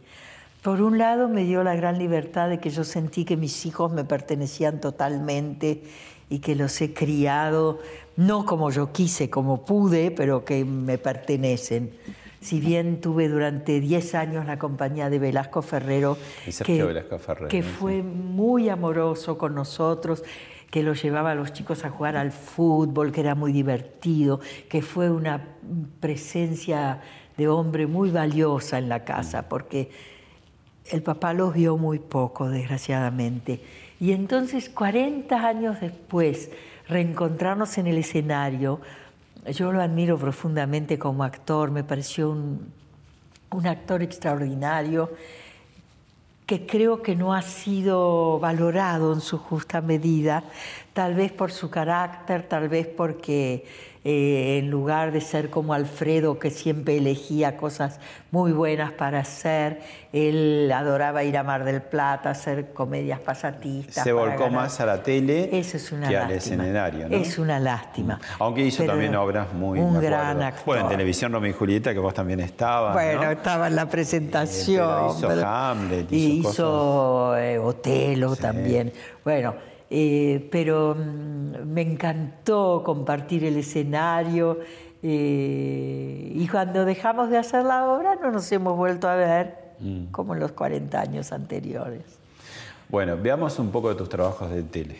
[0.62, 3.92] Por un lado me dio la gran libertad de que yo sentí que mis hijos
[3.92, 5.82] me pertenecían totalmente
[6.28, 7.78] y que los he criado,
[8.16, 11.92] no como yo quise, como pude, pero que me pertenecen.
[12.40, 16.16] Si bien tuve durante 10 años la compañía de Velasco Ferrero,
[16.86, 20.22] Velasco que fue muy amoroso con nosotros,
[20.70, 24.82] que los llevaba a los chicos a jugar al fútbol, que era muy divertido, que
[24.82, 25.40] fue una
[26.00, 27.00] presencia
[27.36, 29.90] de hombre muy valiosa en la casa, porque
[30.90, 33.60] el papá los vio muy poco, desgraciadamente.
[34.00, 36.50] Y entonces, 40 años después,
[36.88, 38.80] reencontrarnos en el escenario,
[39.52, 45.10] yo lo admiro profundamente como actor, me pareció un actor extraordinario
[46.46, 50.44] que creo que no ha sido valorado en su justa medida,
[50.92, 53.66] tal vez por su carácter, tal vez porque
[54.08, 57.98] eh, en lugar de ser como Alfredo, que siempre elegía cosas
[58.30, 59.80] muy buenas para hacer,
[60.12, 64.04] él adoraba ir a Mar del Plata, hacer comedias pasatistas.
[64.04, 64.52] Se volcó ganar.
[64.52, 66.62] más a la tele Eso es una que al lástima.
[66.62, 67.16] escenario, ¿no?
[67.16, 68.20] Es una lástima.
[68.38, 69.80] Aunque hizo Pero también obras muy...
[69.80, 70.66] Un gran actor.
[70.66, 73.30] Bueno, en televisión Romeo y Julieta, que vos también estabas, Bueno, ¿no?
[73.32, 74.86] estaba en la presentación.
[75.20, 78.92] pero hizo Hamlet, y hizo hizo eh, Otelo también.
[79.24, 79.56] Bueno,
[79.90, 84.58] eh, pero mm, me encantó compartir el escenario.
[85.02, 90.06] eh, y cuando dejamos de hacer la obra no nos hemos vuelto a ver Mm.
[90.10, 92.00] como en los 40 años anteriores.
[92.88, 94.96] Bueno, veamos un poco de tus trabajos de tele.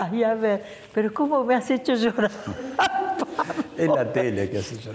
[0.00, 0.62] Ay, a ver,
[0.94, 2.30] pero ¿cómo me has hecho llorar?
[3.76, 4.92] Es la tele que hace yo.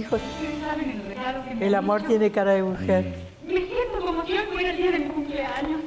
[0.00, 0.16] Hijo,
[1.60, 3.14] el amor tiene cara de mujer.
[3.46, 3.54] Me
[4.64, 5.80] fuera el día de mi cumpleaños.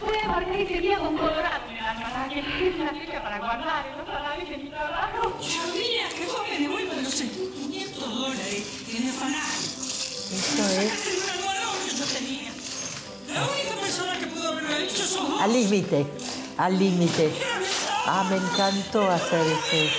[0.00, 2.38] Voy a marcar ese día con colorado en el almanaque.
[2.40, 5.32] Es una fecha para guardar en los anales de mi trabajo.
[5.40, 9.64] Sabía que vos me devuelvas los 500 dólares que me afanaron.
[10.34, 12.52] Eso es El almohadón que yo tenía.
[13.32, 15.40] La única persona que pudo haberlo hecho sos vos.
[15.40, 16.06] al límite,
[16.56, 17.30] al límite.
[18.06, 19.90] Ah, me encantó hacer ese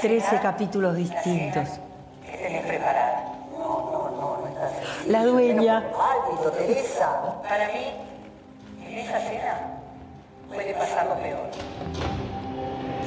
[0.00, 1.68] 13 capítulos distintos.
[5.08, 5.78] La dueña.
[5.78, 7.92] Álvaro, Teresa, para mí,
[8.86, 9.80] en esa cena
[10.48, 11.50] puede pasar lo peor.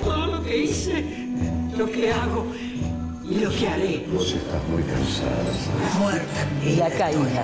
[0.03, 1.03] Todo lo que hice,
[1.75, 2.45] lo que hago
[3.23, 4.05] y lo que haré.
[4.13, 5.31] Vos estás muy cansada.
[5.99, 6.47] Muerta.
[6.63, 7.43] Y la caída.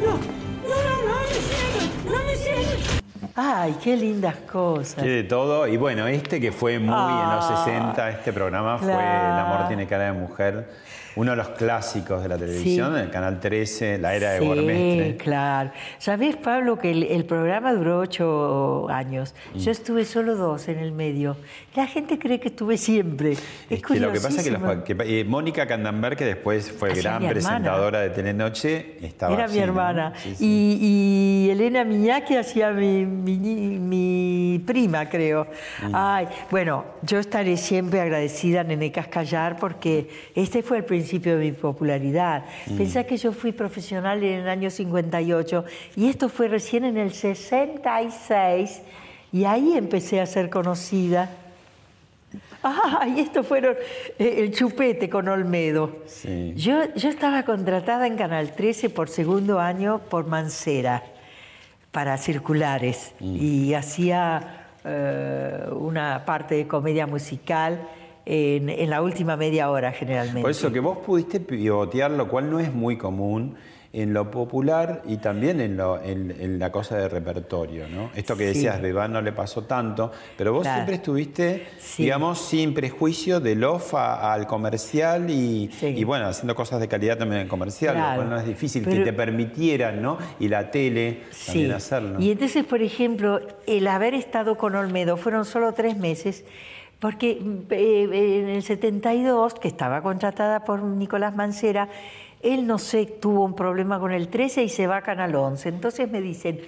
[0.00, 3.07] No, no, no, no me cierren, no me cierren.
[3.40, 4.96] Ay, qué lindas cosas.
[4.96, 5.66] Tiene de todo.
[5.68, 9.68] Y bueno, este que fue muy en los Ah, 60, este programa fue El amor
[9.68, 10.88] tiene cara de mujer.
[11.16, 13.00] Uno de los clásicos de la televisión, Sí.
[13.00, 15.16] el Canal 13, la era de Sí, Guarmestre.
[15.16, 15.70] claro.
[15.98, 19.34] ¿Sabés, Pablo, que el, el programa duró ocho años?
[19.52, 19.58] Mm.
[19.58, 21.36] Yo estuve solo dos en el medio.
[21.74, 23.32] La gente cree que estuve siempre.
[23.32, 26.70] Es, Es que lo que pasa es que, los- que- eh, Mónica Candanberg, que después
[26.70, 30.12] fue Hacía gran presentadora de Telenoche, estaba Era mi hermana.
[30.22, 30.44] Sí, sí.
[30.46, 33.04] Y, y Elena Miñaki hacía mi,
[33.36, 35.46] mi- mi prima, creo.
[35.92, 41.44] Ay, bueno, yo estaré siempre agradecida a Nene Cascallar porque este fue el principio de
[41.46, 42.44] mi popularidad.
[42.66, 42.76] Mm.
[42.76, 45.64] Pensá que yo fui profesional en el año 58
[45.96, 48.82] y esto fue recién en el 66
[49.32, 51.30] y ahí empecé a ser conocida.
[52.62, 53.76] Ah, y estos fueron
[54.18, 55.98] eh, el chupete con Olmedo.
[56.06, 56.54] Sí.
[56.56, 61.04] Yo, yo estaba contratada en Canal 13 por segundo año por Mancera
[61.90, 67.88] para circulares y hacía eh, una parte de comedia musical
[68.26, 70.42] en, en la última media hora generalmente.
[70.42, 73.56] Por eso que vos pudiste pivotear, lo cual no es muy común
[73.90, 78.10] en lo popular y también en, lo- en- en la cosa de repertorio, ¿no?
[78.14, 78.54] Esto que Sí.
[78.54, 80.76] decías, Bebán no le pasó tanto, pero vos Claro.
[80.76, 82.02] siempre estuviste, Sí.
[82.02, 87.16] digamos, sin prejuicio del off a- al comercial y, y, bueno, haciendo cosas de calidad
[87.16, 88.10] también en comercial, Claro.
[88.10, 90.18] lo cual no es difícil que te permitieran, ¿no?
[90.38, 91.72] Y la tele también Sí.
[91.72, 92.20] hacerlo.
[92.20, 96.44] Y entonces, por ejemplo, el haber estado con Olmedo fueron solo tres meses,
[97.00, 101.88] porque eh, en el 72, que estaba contratada por Nicolás Mancera,
[102.42, 105.68] él, no sé, tuvo un problema con el 13 y se va a Canal 11.
[105.68, 106.60] Entonces me dicen...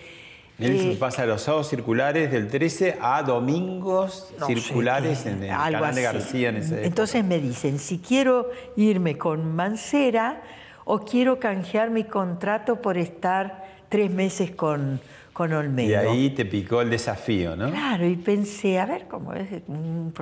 [0.59, 5.49] Él eh, pasa los sábados circulares del 13 a domingos no circulares qué, en el
[5.49, 6.19] canal de así.
[6.19, 10.43] García en ese Entonces me dicen, si quiero irme con Mancera
[10.85, 15.01] o quiero canjear mi contrato por estar tres meses con,
[15.33, 15.89] con Olmedo.
[15.89, 17.71] Y ahí te picó el desafío, ¿no?
[17.71, 20.13] Claro, y pensé, a ver, cómo es un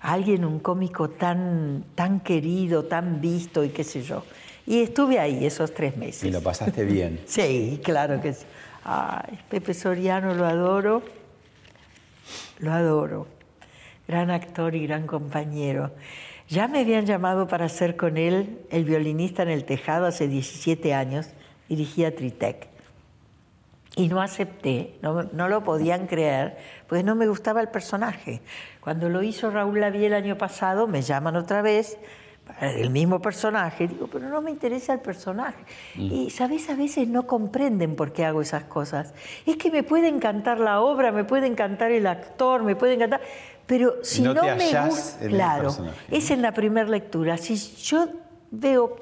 [0.00, 4.24] alguien, un cómico tan, tan querido, tan visto y qué sé yo.
[4.66, 6.24] Y estuve ahí esos tres meses.
[6.24, 7.20] Y lo pasaste bien.
[7.26, 8.44] Sí, claro que sí.
[8.84, 11.02] Ay, Pepe Soriano lo adoro,
[12.58, 13.26] lo adoro.
[14.06, 15.90] Gran actor y gran compañero.
[16.48, 20.94] Ya me habían llamado para hacer con él el violinista en el tejado hace 17
[20.94, 21.30] años,
[21.68, 22.68] dirigía Tritec.
[23.96, 26.56] Y no acepté, no, no lo podían creer,
[26.86, 28.42] pues no me gustaba el personaje.
[28.80, 31.98] Cuando lo hizo Raúl Lavie el año pasado, me llaman otra vez,
[32.60, 35.62] el mismo personaje, digo, pero no me interesa el personaje.
[35.96, 36.68] Y, ¿sabes?
[36.70, 39.12] A veces no comprenden por qué hago esas cosas.
[39.44, 43.20] Es que me puede encantar la obra, me puede encantar el actor, me puede encantar,
[43.66, 45.74] pero si No me gusta, claro,
[46.10, 47.36] es en la primera lectura.
[47.36, 48.08] Si yo
[48.50, 48.96] veo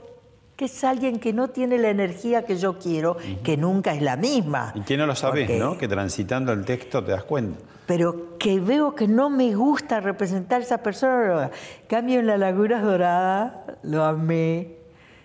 [0.57, 4.17] que es alguien que no tiene la energía que yo quiero, que nunca es la
[4.17, 5.77] misma, Y que no lo sabes, Porque- ¿no?
[5.77, 7.59] Que transitando el texto te das cuenta.
[7.87, 11.51] Pero que veo que no me gusta representar a esa persona.
[11.89, 14.78] Cambio en La Laguna Dorada, lo amé.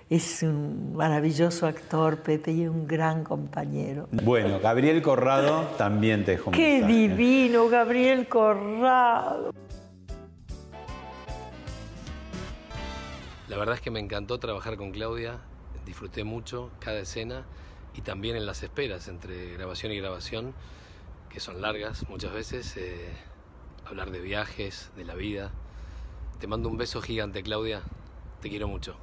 [0.10, 4.08] Es un maravilloso actor, Pepe, y un gran compañero.
[4.12, 6.94] Bueno, Gabriel Corrado también te dejó un ¡Qué mensaje.
[6.94, 9.52] divino, Gabriel Corrado!
[13.48, 15.40] La verdad es que me encantó trabajar con Claudia,
[15.86, 17.46] disfruté mucho cada escena
[17.96, 20.54] y también en las esperas entre grabación y grabación,
[21.30, 23.10] que son largas muchas veces, eh,
[23.86, 25.52] hablar de viajes, de la vida.
[26.40, 27.82] Te mando un beso gigante, Claudia,
[28.42, 28.96] te quiero mucho.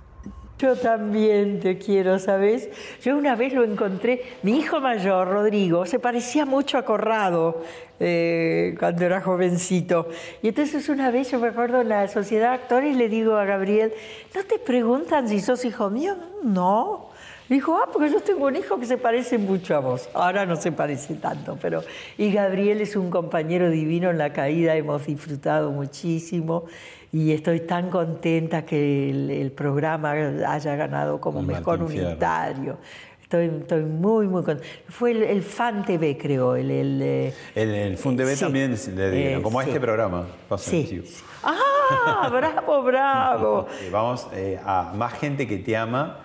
[0.59, 2.71] Yo también te quiero, ¿sabes?
[3.03, 7.63] Yo una vez lo encontré, mi hijo mayor, Rodrigo, se parecía mucho a Corrado
[8.01, 10.09] eh, cuando era jovencito.
[10.43, 13.45] Y entonces una vez, yo me acuerdo en la Sociedad de Actores, le digo a
[13.45, 13.93] Gabriel,
[14.35, 16.17] ¿no te preguntan si sos hijo mío?
[16.43, 17.11] No.
[17.49, 20.09] Dijo, ah, porque yo tengo un hijo que se parece mucho a vos.
[20.15, 21.83] Ahora no se parece tanto, pero...
[22.19, 26.65] Y Gabriel es un compañero divino en la caída, hemos disfrutado muchísimo
[27.13, 32.09] y estoy tan contenta que el, el programa haya ganado como El mejor Martín Fierro.
[32.11, 32.77] unitario.
[33.23, 34.69] Estoy, estoy muy, muy contenta.
[34.89, 36.71] Fue el, el Fan TV, creo, el...
[36.71, 38.41] el, eh, El, el FUNDB Sí.
[38.41, 39.71] también le dieron, Eh, como a sí.
[39.71, 40.27] este programa.
[40.59, 41.03] Sí.
[41.45, 42.29] ¡Ah!
[42.33, 43.67] ¡Bravo, bravo!
[43.93, 46.21] Vamos eh, a más gente que te ama,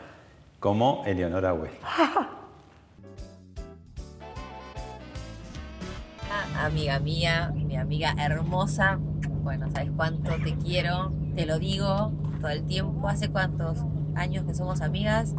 [0.62, 1.72] como Eleonora Huel.
[6.34, 9.00] Ah, Amiga mía, mi amiga hermosa.
[9.44, 11.12] Bueno, ¿sabes cuánto te quiero?
[11.36, 13.10] Te lo digo todo el tiempo.
[13.10, 13.80] ¿Hace cuántos
[14.16, 15.36] años que somos amigas?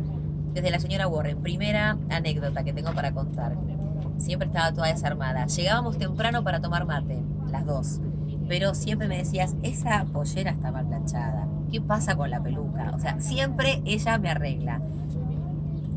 [0.53, 1.41] Desde la señora Warren.
[1.41, 3.57] Primera anécdota que tengo para contar.
[4.19, 5.47] Siempre estaba toda desarmada.
[5.47, 8.01] Llegábamos temprano para tomar mate, las dos.
[8.49, 11.47] Pero siempre me decías, esa pollera está mal planchada.
[11.71, 12.91] ¿Qué pasa con la peluca?
[12.95, 14.83] O sea, siempre ella me arregla.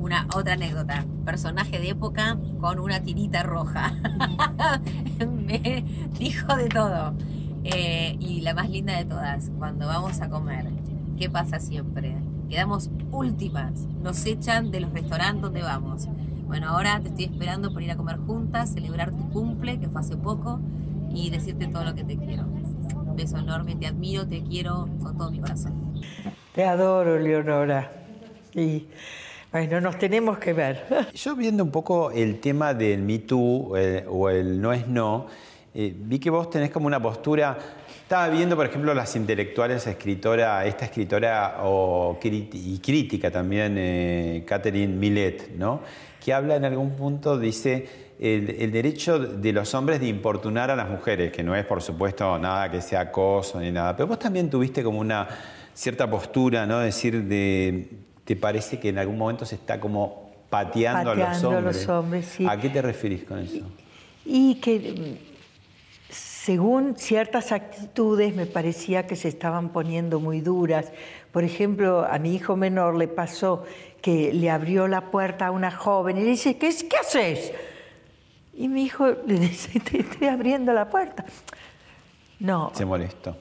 [0.05, 1.03] Una otra anécdota.
[1.25, 3.91] Personaje de época con una tirita roja.
[5.27, 5.83] Me
[6.19, 7.15] dijo de todo.
[7.63, 10.67] Eh, y la más linda de todas, cuando vamos a comer,
[11.17, 12.17] ¿qué pasa siempre?
[12.51, 13.71] Quedamos últimas.
[14.03, 16.07] Nos echan de los restaurantes donde vamos.
[16.45, 20.01] Bueno, ahora te estoy esperando por ir a comer juntas, celebrar tu cumple, que fue
[20.01, 20.59] hace poco,
[21.09, 22.43] y decirte todo lo que te quiero.
[22.43, 25.99] Un beso enorme, te admiro, te quiero con todo mi corazón.
[26.53, 27.91] Te adoro, Leonora.
[28.53, 28.87] Y
[29.55, 31.07] bueno, nos tenemos que ver.
[31.13, 35.27] Yo viendo un poco el tema del Me Too eh, o el no es no,
[35.73, 37.57] eh, vi que vos tenés como una postura
[38.01, 44.93] Estaba viendo, por ejemplo, las intelectuales, escritora, esta escritora o y crítica también, eh, Catherine
[44.93, 45.79] Millet, ¿no?
[46.19, 47.87] que habla en algún punto, dice,
[48.19, 51.81] el, el derecho de los hombres de importunar a las mujeres, que no es, por
[51.81, 55.29] supuesto, nada que sea acoso ni nada, pero vos también tuviste como una
[55.73, 56.79] cierta postura, ¿no?
[56.79, 57.87] Decir, de,
[58.25, 61.75] ¿te parece que en algún momento se está como pateando, a los Pateando a hombres?
[61.77, 62.45] los hombres, sí.
[62.47, 63.65] ¿A qué te referís con eso?
[64.25, 65.35] Y que mm,
[66.09, 70.91] según ciertas actitudes me parecía que se estaban poniendo muy duras.
[71.31, 73.63] Por ejemplo, a mi hijo menor le pasó
[74.01, 77.51] que le abrió la puerta a una joven y le dice, ¿qué, qué haces?
[78.53, 81.25] Y mi hijo le dice, te estoy abriendo la puerta.
[82.39, 83.37] No, Se molestó.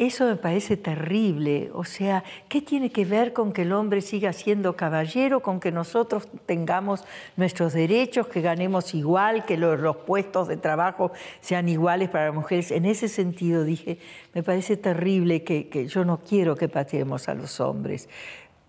[0.00, 1.70] Eso me parece terrible.
[1.74, 5.72] O sea, ¿qué tiene que ver con que el hombre siga siendo caballero, con que
[5.72, 7.04] nosotros tengamos
[7.36, 12.70] nuestros derechos, que ganemos igual, que los, puestos de trabajo sean iguales para las mujeres?
[12.70, 13.98] En ese sentido dije,
[14.32, 18.08] me parece terrible que, que yo no quiero que pateemos a los hombres.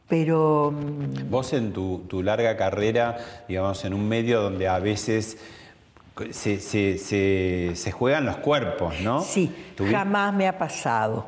[0.10, 5.38] Pero mm, Vos en tu larga carrera, digamos, en un medio donde a veces
[6.32, 9.22] se, se- se- se juegan los cuerpos, ¿no?
[9.22, 9.52] Sí,
[9.92, 11.28] jamás me ha pasado.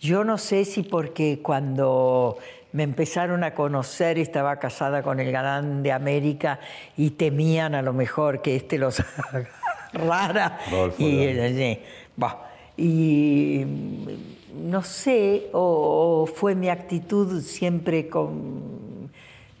[0.00, 2.36] Yo no sé si porque cuando
[2.72, 6.58] me empezaron a conocer estaba casada con el galán de América
[6.96, 9.00] y temían a lo mejor que este los
[9.92, 10.58] agarrara.
[10.70, 11.82] Rodolfo y, eh,
[12.16, 19.10] bah, y mm, no sé, o, o fue mi actitud siempre con...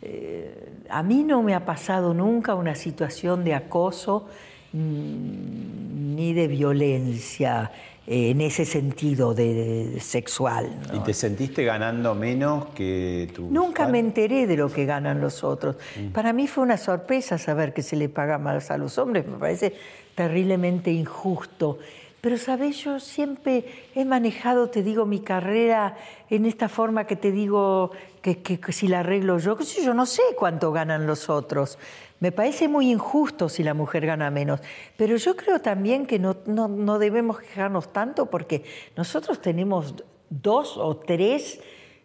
[0.02, 4.28] eh, a mí no me ha pasado nunca una situación de acoso
[4.72, 7.70] mm, ni de violencia
[8.06, 9.54] eh, en ese sentido de,
[9.92, 10.70] de sexual.
[10.88, 10.96] ¿no?
[10.96, 15.42] ¿Y te sentiste ganando menos que tu Nunca me enteré de lo que ganan los
[15.42, 15.76] otros.
[16.12, 19.26] Para mí fue una sorpresa saber que se le paga más a los hombres.
[19.26, 19.74] Me parece
[20.14, 21.78] terriblemente injusto.
[22.24, 22.78] Pero, ¿sabes?
[22.78, 25.94] Yo siempre he manejado, te digo, mi carrera
[26.30, 27.90] en esta forma que te digo
[28.22, 31.78] que, si la arreglo yo, que si yo no sé cuánto ganan los otros.
[32.20, 34.60] Me parece muy injusto si la mujer gana menos.
[34.96, 38.64] Pero yo creo también que no, no, no debemos quejarnos tanto porque
[38.96, 39.94] nosotros tenemos
[40.30, 41.60] dos o tres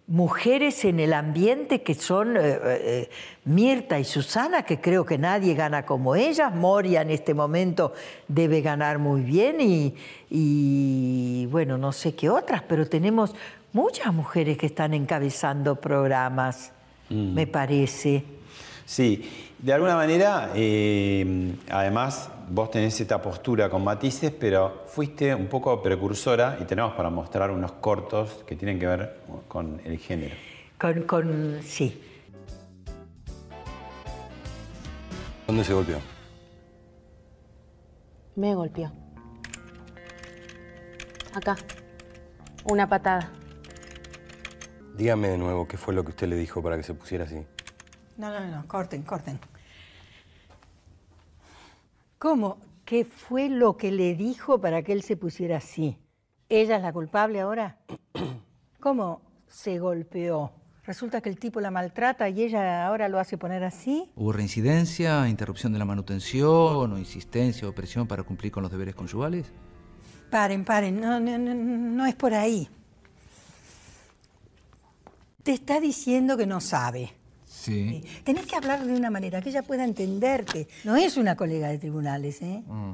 [0.09, 3.09] mujeres en el ambiente que son eh, eh,
[3.45, 6.53] Mirta y Susana, que creo que nadie gana como ellas.
[6.53, 7.93] Moria en este momento
[8.27, 9.93] debe ganar muy bien y,
[10.31, 13.35] y, bueno, no sé qué otras, pero tenemos
[13.71, 16.71] muchas mujeres que están encabezando programas,
[17.09, 18.23] me parece.
[18.85, 25.47] Sí, de alguna manera, eh, además, vos tenés esta postura con matices, pero fuiste un
[25.47, 30.35] poco precursora y tenemos para mostrar unos cortos que tienen que ver con el género.
[30.79, 32.01] Con, con sí.
[35.45, 35.97] ¿Dónde se golpeó?
[38.35, 38.91] Me golpeó.
[41.33, 41.57] Acá.
[42.63, 43.31] Una patada.
[44.95, 47.45] Dígame de nuevo qué fue lo que usted le dijo para que se pusiera así.
[48.19, 49.39] No, no, no, corten, corten.
[52.17, 52.57] ¿Cómo?
[52.83, 55.97] ¿Qué fue lo que le dijo para que él se pusiera así?
[56.49, 57.77] ¿Ella es la culpable ahora?
[58.81, 60.51] ¿Cómo se golpeó?
[60.83, 64.11] Resulta que el tipo la maltrata y ella ahora lo hace poner así.
[64.17, 68.95] ¿Hubo reincidencia, interrupción de la manutención o insistencia o presión para cumplir con los deberes
[68.95, 69.45] conyugales?
[70.29, 72.67] Paren, paren, no, no, no, no es por ahí.
[75.41, 77.18] Te está diciendo que no sabe.
[77.59, 78.05] Sí.
[78.23, 80.69] Tenés que hablar de una manera que ella pueda entenderte.
[80.85, 82.63] No es una colega de tribunales, ¿eh?
[82.65, 82.93] Mm.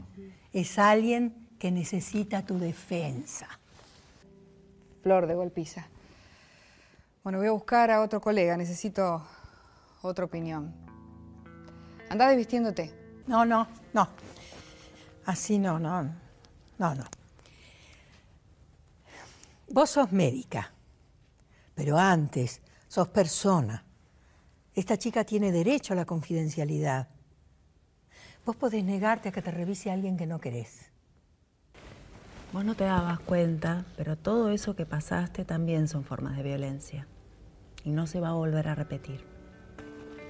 [0.53, 3.47] Es alguien que necesita tu defensa.
[5.03, 5.87] Flor de golpiza.
[7.23, 9.23] Bueno, voy a buscar a otro colega, necesito
[10.01, 10.73] otra opinión.
[12.09, 12.91] Andá desvistiéndote.
[13.27, 14.09] No, no, no.
[15.25, 16.03] Así no, no.
[16.79, 17.05] No, no.
[19.69, 20.73] Vos sos médica,
[21.75, 23.84] pero antes sos persona.
[24.75, 27.07] Esta chica tiene derecho a la confidencialidad.
[28.45, 30.91] Vos podés negarte a que te revise alguien que no querés.
[32.51, 37.07] Vos no te dabas cuenta, pero todo eso que pasaste también son formas de violencia.
[37.85, 39.23] Y no se va a volver a repetir.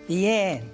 [0.08, 0.72] Bien.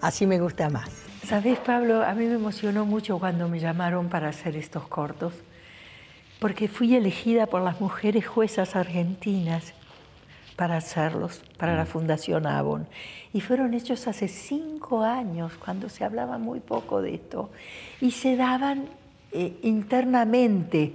[0.00, 0.90] Así me gusta más.
[1.26, 2.02] ¿Sabes, Pablo?
[2.02, 5.34] A mí me emocionó mucho cuando me llamaron para hacer estos cortos,
[6.40, 9.74] porque fui elegida por las mujeres juezas argentinas
[10.60, 12.86] para hacerlos, para la Fundación Avon.
[13.32, 17.48] Y fueron hechos hace cinco años, cuando se hablaba muy poco de esto.
[18.02, 18.84] Y se daban
[19.32, 20.92] eh, internamente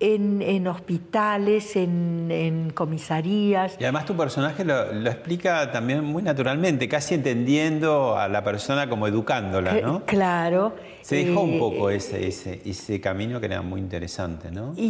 [0.00, 3.76] en, en hospitales, en, en comisarías.
[3.78, 8.88] Y además tu personaje lo, lo explica también muy naturalmente, casi entendiendo a la persona
[8.88, 10.04] como educándola, ¿no?
[10.04, 10.74] Claro.
[11.02, 14.72] Se dejó un eh, poco ese, ese, ese camino que era muy interesante, ¿no?
[14.76, 14.82] Y,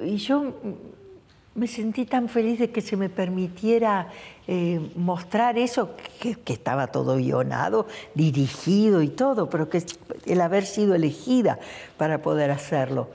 [0.00, 0.54] y- y yo
[1.54, 4.08] me sentí tan feliz de que se me permitiera
[4.46, 9.82] eh, mostrar eso, que, estaba todo guionado, dirigido y todo, pero que
[10.26, 11.58] el haber sido elegida
[11.96, 13.08] para poder hacerlo.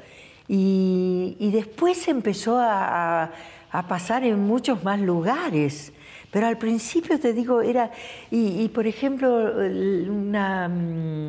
[0.47, 3.31] Y, después empezó a,
[3.89, 5.91] pasar en muchos más lugares.
[6.31, 7.91] Pero al principio te digo, era,
[8.31, 9.53] y, por ejemplo,
[10.09, 11.27] una mm,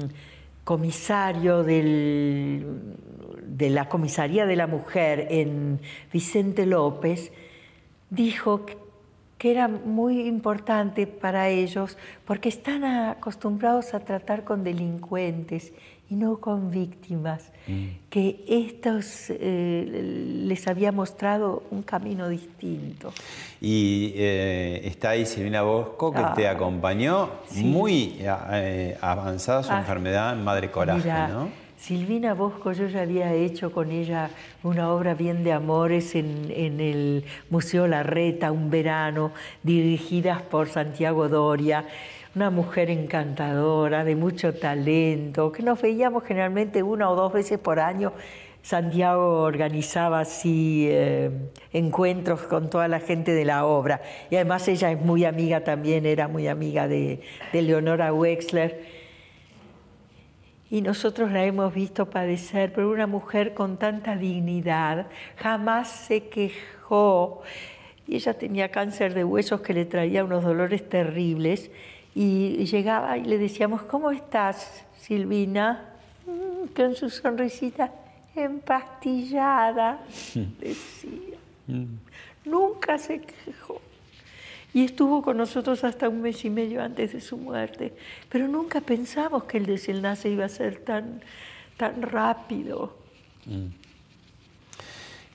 [0.64, 2.64] comisario del,
[3.46, 5.80] de la comisaría de la mujer en
[6.12, 7.32] Vicente López
[8.10, 8.76] dijo que-
[9.38, 15.74] que era muy importante para ellos porque están acostumbrados a tratar con delincuentes
[16.08, 17.52] y no con víctimas,
[18.08, 23.12] que estos eh, les había mostrado un camino distinto.
[23.60, 27.64] Y eh, está ahí Silvina Bosco, que Ah, te acompañó, sí.
[27.64, 31.48] muy eh, avanzada su Ah, enfermedad en Madre Coraje, ¿no?
[31.78, 34.30] Silvina Bosco, yo ya había hecho con ella
[34.62, 36.50] una obra bien de amores en,
[36.80, 41.84] el Museo Larreta, un verano, dirigidas por Santiago Doria,
[42.34, 47.78] una mujer encantadora, de mucho talento, que nos veíamos generalmente una o dos veces por
[47.78, 48.12] año.
[48.62, 51.30] Santiago organizaba así eh,
[51.72, 54.00] encuentros con toda la gente de la obra.
[54.30, 57.20] Y además ella es muy amiga también, era muy amiga de
[57.52, 59.05] Leonora Wexler.
[60.70, 65.06] Y nosotros la hemos visto padecer, pero una mujer con tanta dignidad,
[65.36, 67.42] jamás se quejó.
[68.08, 71.70] Y ella tenía cáncer de huesos que le traía unos dolores terribles.
[72.14, 75.90] Y llegaba y le decíamos, ¿cómo estás, Silvina?
[76.26, 77.92] "Mm", Con su sonrisita
[78.34, 80.00] empastillada,
[80.60, 81.36] decía.
[82.44, 83.80] Nunca se quejó.
[84.74, 87.94] Y estuvo con nosotros hasta un mes y medio antes de su muerte.
[88.28, 91.22] Pero nunca pensamos que el desenlace iba a ser tan,
[91.76, 92.96] tan rápido.
[93.46, 93.66] Mm.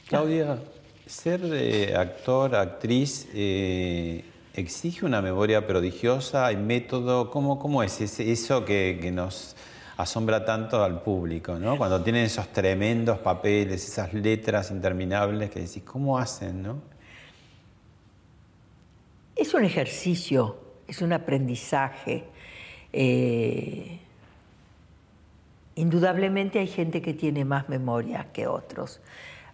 [0.07, 0.59] Claudia,
[1.05, 4.23] ser eh, actor, actriz, eh,
[4.53, 9.55] exige una memoria prodigiosa, hay método, ¿cómo, cómo es eso que, que nos
[9.97, 11.77] asombra tanto al público, ¿no?
[11.77, 16.90] Cuando tienen esos tremendos papeles, esas letras interminables que decís, ¿cómo hacen, no?
[19.35, 20.57] Es un ejercicio,
[20.87, 22.25] es un aprendizaje.
[22.93, 23.99] Eh,
[25.75, 29.01] indudablemente hay gente que tiene más memoria que otros.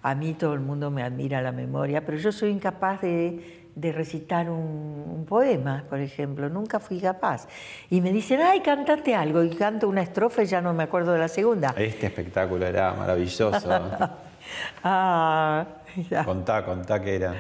[0.01, 3.91] A mí todo el mundo me admira la memoria, pero yo soy incapaz de, de
[3.91, 6.49] recitar un, un poema, por ejemplo.
[6.49, 7.47] Nunca fui capaz.
[7.89, 9.43] Y me dicen, ay, cántate algo.
[9.43, 11.73] Y canto una estrofa y ya no me acuerdo de la segunda.
[11.78, 13.51] Este espectáculo era maravilloso.
[14.84, 15.65] ah.
[16.25, 17.36] Contá, contá que era.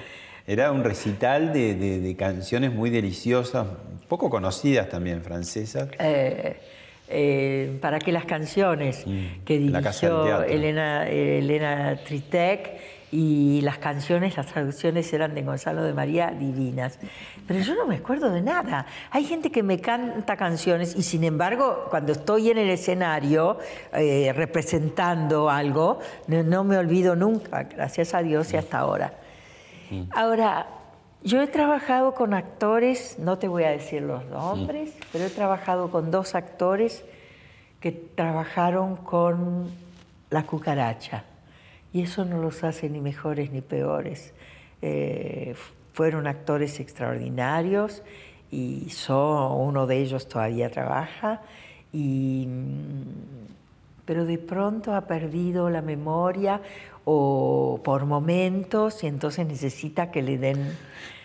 [0.47, 3.67] Era un recital de, de- de canciones muy deliciosas,
[4.07, 5.89] poco conocidas también, francesas.
[5.99, 6.57] Eh,
[7.09, 9.03] eh, para que las canciones
[9.45, 10.43] que Mm, del dirigió.
[10.43, 12.69] Elena, Elena Tritec
[13.11, 16.99] y las canciones, las traducciones eran de Gonzalo de María divinas.
[17.45, 18.85] Pero yo no me acuerdo de nada.
[19.11, 23.57] Hay gente que me canta canciones y sin embargo cuando estoy en el escenario
[23.93, 29.13] eh, representando algo, no, no me olvido nunca, gracias a Dios y hasta ahora.
[30.11, 30.67] Ahora,
[31.23, 35.89] yo he trabajado con actores, no te voy a decir los nombres, pero he trabajado
[35.89, 37.03] con dos actores
[37.79, 39.71] que trabajaron con
[40.29, 41.23] la cucaracha.
[41.93, 44.33] Y eso no los hace ni mejores ni peores.
[44.81, 45.55] Eh,
[45.93, 48.03] fueron actores extraordinarios
[48.51, 51.41] y son, uno de ellos todavía trabaja,
[51.91, 56.61] y, mm, pero de pronto ha perdido la memoria
[57.09, 60.77] o por momentos y entonces necesita que le den...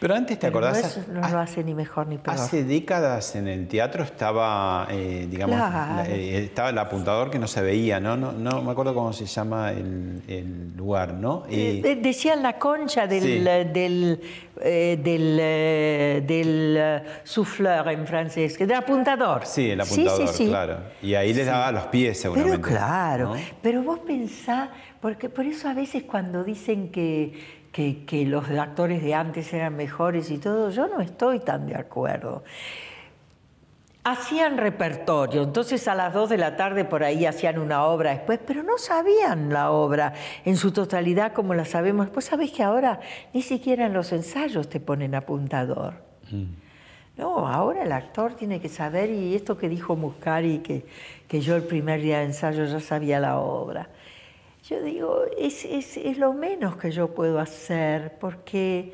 [0.03, 0.97] Pero antes, ¿te Pero no acordás?
[0.97, 2.35] es- No, lo hace ni mejor ni peor.
[2.37, 6.11] Hace décadas en el teatro estaba, eh, digamos, Claro.
[6.11, 8.17] eh, estaba el apuntador que no se veía, ¿no?
[8.17, 11.45] No, no me acuerdo cómo se llama el, el lugar, ¿no?
[11.49, 13.39] Y- Eh, Decían la concha del, Sí.
[13.73, 14.21] del,
[14.61, 19.47] eh, del, eh, del eh, souffleur en francés, del apuntador.
[19.47, 20.47] sí, el apuntador, sí, sí.
[20.49, 20.79] claro.
[21.01, 22.59] Y ahí les daba los pies, seguramente.
[22.59, 23.41] Pero claro, ¿no?
[23.63, 29.03] pero vos pensá, porque por eso a veces cuando dicen que, que, que los actores
[29.03, 32.45] de antes eran mejores y todo, yo no estoy tan de acuerdo.
[34.05, 38.41] Hacían repertorio, entonces a las 2 de la tarde por ahí hacían una obra después,
[38.45, 40.13] pero no sabían la obra
[40.45, 42.11] en su totalidad como la sabemos.
[42.11, 43.01] Pues sabés que ahora
[43.33, 45.95] ni siquiera en los ensayos te ponen apuntador.
[47.17, 50.85] No, ahora el actor tiene que saber, y esto que dijo Muscari, que,
[51.29, 53.89] que yo el primer día de ensayo ya sabía la obra.
[54.69, 58.93] Yo digo, es, es, es lo menos que yo puedo hacer, porque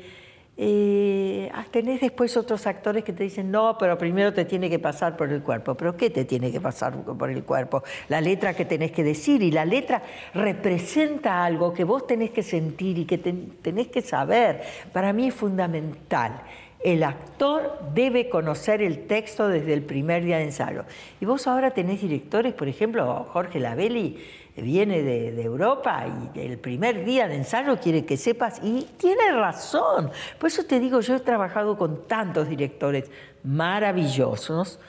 [0.57, 4.77] eh, ah, tenés después otros actores que te dicen, no, pero primero te tiene que
[4.77, 5.75] pasar por el cuerpo.
[5.75, 7.81] ¿Pero qué te tiene que pasar por el cuerpo?
[8.09, 10.01] La letra que tenés que decir y la letra
[10.33, 14.63] representa algo que vos tenés que sentir y que tenés que saber.
[14.91, 16.41] Para mí es fundamental.
[16.81, 20.83] El actor debe conocer el texto desde el primer día de ensayo.
[21.21, 24.17] Y vos ahora tenés directores, por ejemplo, Jorge Labelli
[24.61, 30.11] viene de, Europa y el primer día de ensayo quiere que sepas, y tiene razón.
[30.37, 33.09] Por eso te digo, yo he trabajado con tantos directores
[33.43, 34.79] maravillosos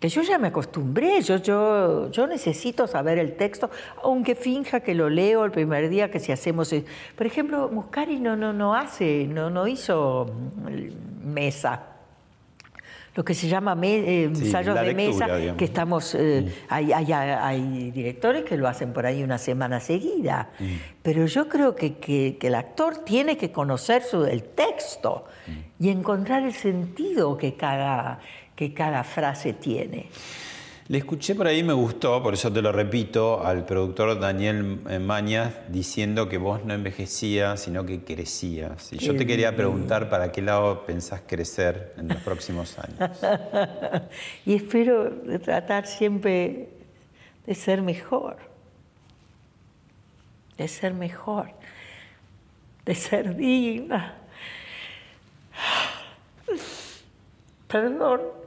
[0.00, 3.70] que yo ya me acostumbré, yo, yo, yo necesito saber el texto,
[4.02, 6.74] aunque finja que lo leo el primer día que si hacemos...
[7.14, 10.30] Por ejemplo, Muscari no, no, no hace, no, no hizo
[11.22, 11.89] mesa
[13.14, 18.56] lo que se llama eh, ensayos de mesa, que estamos, eh, hay, hay, directores que
[18.56, 20.64] lo hacen por ahí una semana seguida, mm.
[21.02, 25.84] pero yo creo que, que, el actor tiene que conocer su, el texto mm.
[25.84, 28.20] y encontrar el sentido que cada,
[28.54, 30.08] que cada frase tiene.
[30.90, 34.98] Le escuché por ahí, me gustó, por eso te lo repito, al productor Daniel eh,
[34.98, 38.92] Mañas diciendo que vos no envejecías, sino que crecías.
[38.92, 43.08] Y yo te quería preguntar para qué lado pensás crecer en los próximos años.
[44.44, 45.12] y espero
[45.44, 46.70] tratar siempre
[47.46, 48.38] de ser mejor,
[50.58, 51.52] de ser mejor,
[52.84, 54.16] de ser digna.
[57.68, 58.39] Perdón.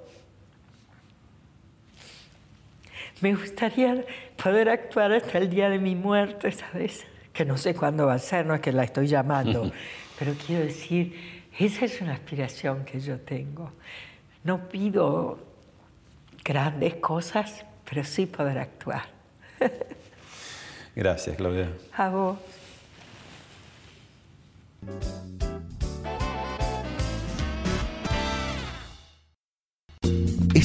[3.24, 4.04] Me gustaría
[4.36, 7.06] poder actuar hasta el día de mi muerte, ¿sabes?
[7.32, 9.72] Que no sé cuándo va a ser, no es que la estoy llamando,
[10.20, 13.72] pero quiero decir, esa es una aspiración que yo tengo.
[14.44, 15.40] No pido
[16.44, 19.04] grandes cosas, pero sí poder actuar.
[20.94, 21.70] Gracias, Claudia.
[21.96, 22.38] A vos.